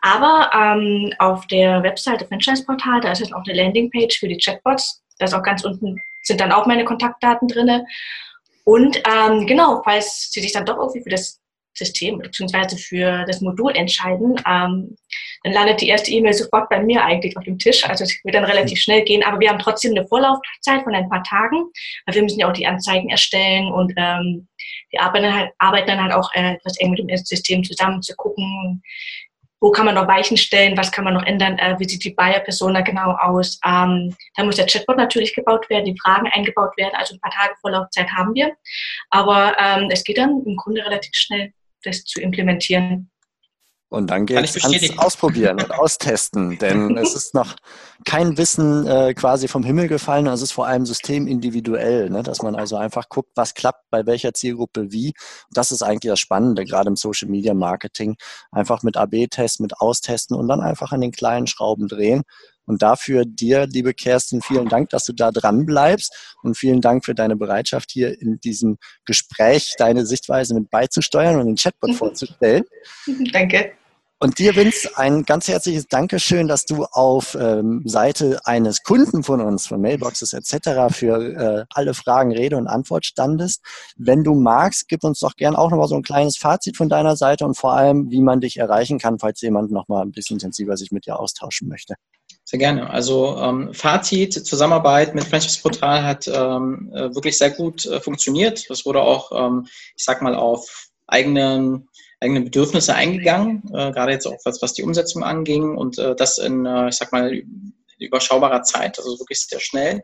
[0.00, 5.02] Aber ähm, auf der Webseite Franchise-Portal, da ist jetzt auch eine Landingpage für die Chatbots.
[5.18, 7.84] Da ist auch ganz unten, sind dann auch meine Kontaktdaten drin.
[8.64, 11.40] Und ähm, genau, falls Sie sich dann doch irgendwie für das
[11.74, 12.76] System bzw.
[12.76, 14.96] für das Modul entscheiden, ähm,
[15.42, 17.84] dann landet die erste E-Mail sofort bei mir eigentlich auf dem Tisch.
[17.88, 21.08] Also es wird dann relativ schnell gehen, aber wir haben trotzdem eine Vorlaufzeit von ein
[21.08, 21.64] paar Tagen,
[22.06, 24.48] weil wir müssen ja auch die Anzeigen erstellen und ähm,
[24.90, 28.14] wir arbeiten, halt, arbeiten dann halt auch äh, etwas eng mit dem System zusammen zu
[28.16, 28.82] gucken,
[29.64, 32.14] wo kann man noch Weichen stellen, was kann man noch ändern, äh, wie sieht die
[32.14, 33.58] Buyer-Persona genau aus.
[33.64, 37.32] Ähm, da muss der Chatbot natürlich gebaut werden, die Fragen eingebaut werden, also ein paar
[37.32, 38.54] Tage Vorlaufzeit haben wir.
[39.08, 41.54] Aber ähm, es geht dann im Grunde relativ schnell,
[41.84, 43.10] das zu implementieren.
[43.94, 47.54] Und dann geht es ans Ausprobieren und Austesten, denn es ist noch
[48.04, 52.24] kein Wissen äh, quasi vom Himmel gefallen, es ist vor allem systemindividuell, ne?
[52.24, 55.08] dass man also einfach guckt, was klappt bei welcher Zielgruppe wie.
[55.48, 58.16] Und das ist eigentlich das Spannende, gerade im Social Media Marketing,
[58.50, 62.22] einfach mit AB-Tests, mit Austesten und dann einfach an den kleinen Schrauben drehen.
[62.66, 67.04] Und dafür dir, liebe Kerstin, vielen Dank, dass du da dran bleibst und vielen Dank
[67.04, 71.94] für deine Bereitschaft hier in diesem Gespräch deine Sichtweise mit beizusteuern und den Chatbot mhm.
[71.94, 72.64] vorzustellen.
[73.32, 73.72] Danke.
[74.24, 79.42] Und dir, Vince, ein ganz herzliches Dankeschön, dass du auf ähm, Seite eines Kunden von
[79.42, 80.94] uns, von Mailboxes etc.
[80.96, 83.60] für äh, alle Fragen Rede und Antwort standest.
[83.98, 87.16] Wenn du magst, gib uns doch gern auch nochmal so ein kleines Fazit von deiner
[87.16, 90.78] Seite und vor allem, wie man dich erreichen kann, falls jemand nochmal ein bisschen intensiver
[90.78, 91.92] sich mit dir austauschen möchte.
[92.44, 92.88] Sehr gerne.
[92.88, 98.70] Also ähm, Fazit, Zusammenarbeit mit Franchise Portal hat ähm, äh, wirklich sehr gut äh, funktioniert.
[98.70, 101.88] Das wurde auch, ähm, ich sag mal, auf eigenen
[102.24, 106.38] eigene Bedürfnisse eingegangen, äh, gerade jetzt auch was, was die Umsetzung anging und äh, das
[106.38, 107.42] in, äh, ich sag mal,
[107.98, 110.02] überschaubarer Zeit, also wirklich sehr schnell.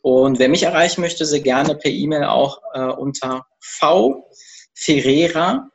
[0.00, 4.28] Und wer mich erreichen möchte, sehr gerne per E-Mail auch äh, unter v
[4.74, 5.68] Ferreira,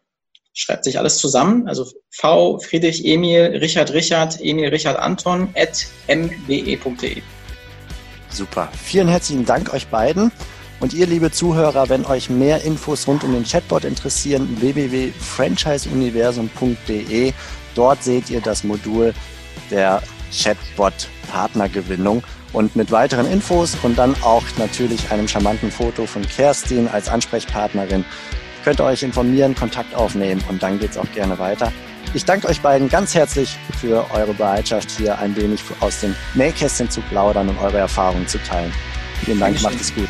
[0.54, 7.22] schreibt sich alles zusammen, also v Friedrich Emil Richard Richard Emil Richard Anton at mbe.de.
[8.30, 8.70] Super.
[8.84, 10.32] Vielen herzlichen Dank euch beiden.
[10.80, 17.34] Und ihr, liebe Zuhörer, wenn euch mehr Infos rund um den Chatbot interessieren, www.franchiseuniversum.de.
[17.74, 19.16] Dort seht ihr das Modul
[19.72, 22.22] der Chatbot-Partnergewinnung
[22.54, 28.06] und mit weiteren Infos und dann auch natürlich einem charmanten Foto von Kerstin als Ansprechpartnerin
[28.68, 31.72] könnt ihr euch informieren, Kontakt aufnehmen und dann geht's auch gerne weiter.
[32.14, 36.90] Ich danke euch beiden ganz herzlich für eure Bereitschaft, hier ein wenig aus dem Nähkästchen
[36.90, 38.74] zu plaudern und eure Erfahrungen zu teilen.
[39.24, 40.10] Vielen Dank, macht es gut.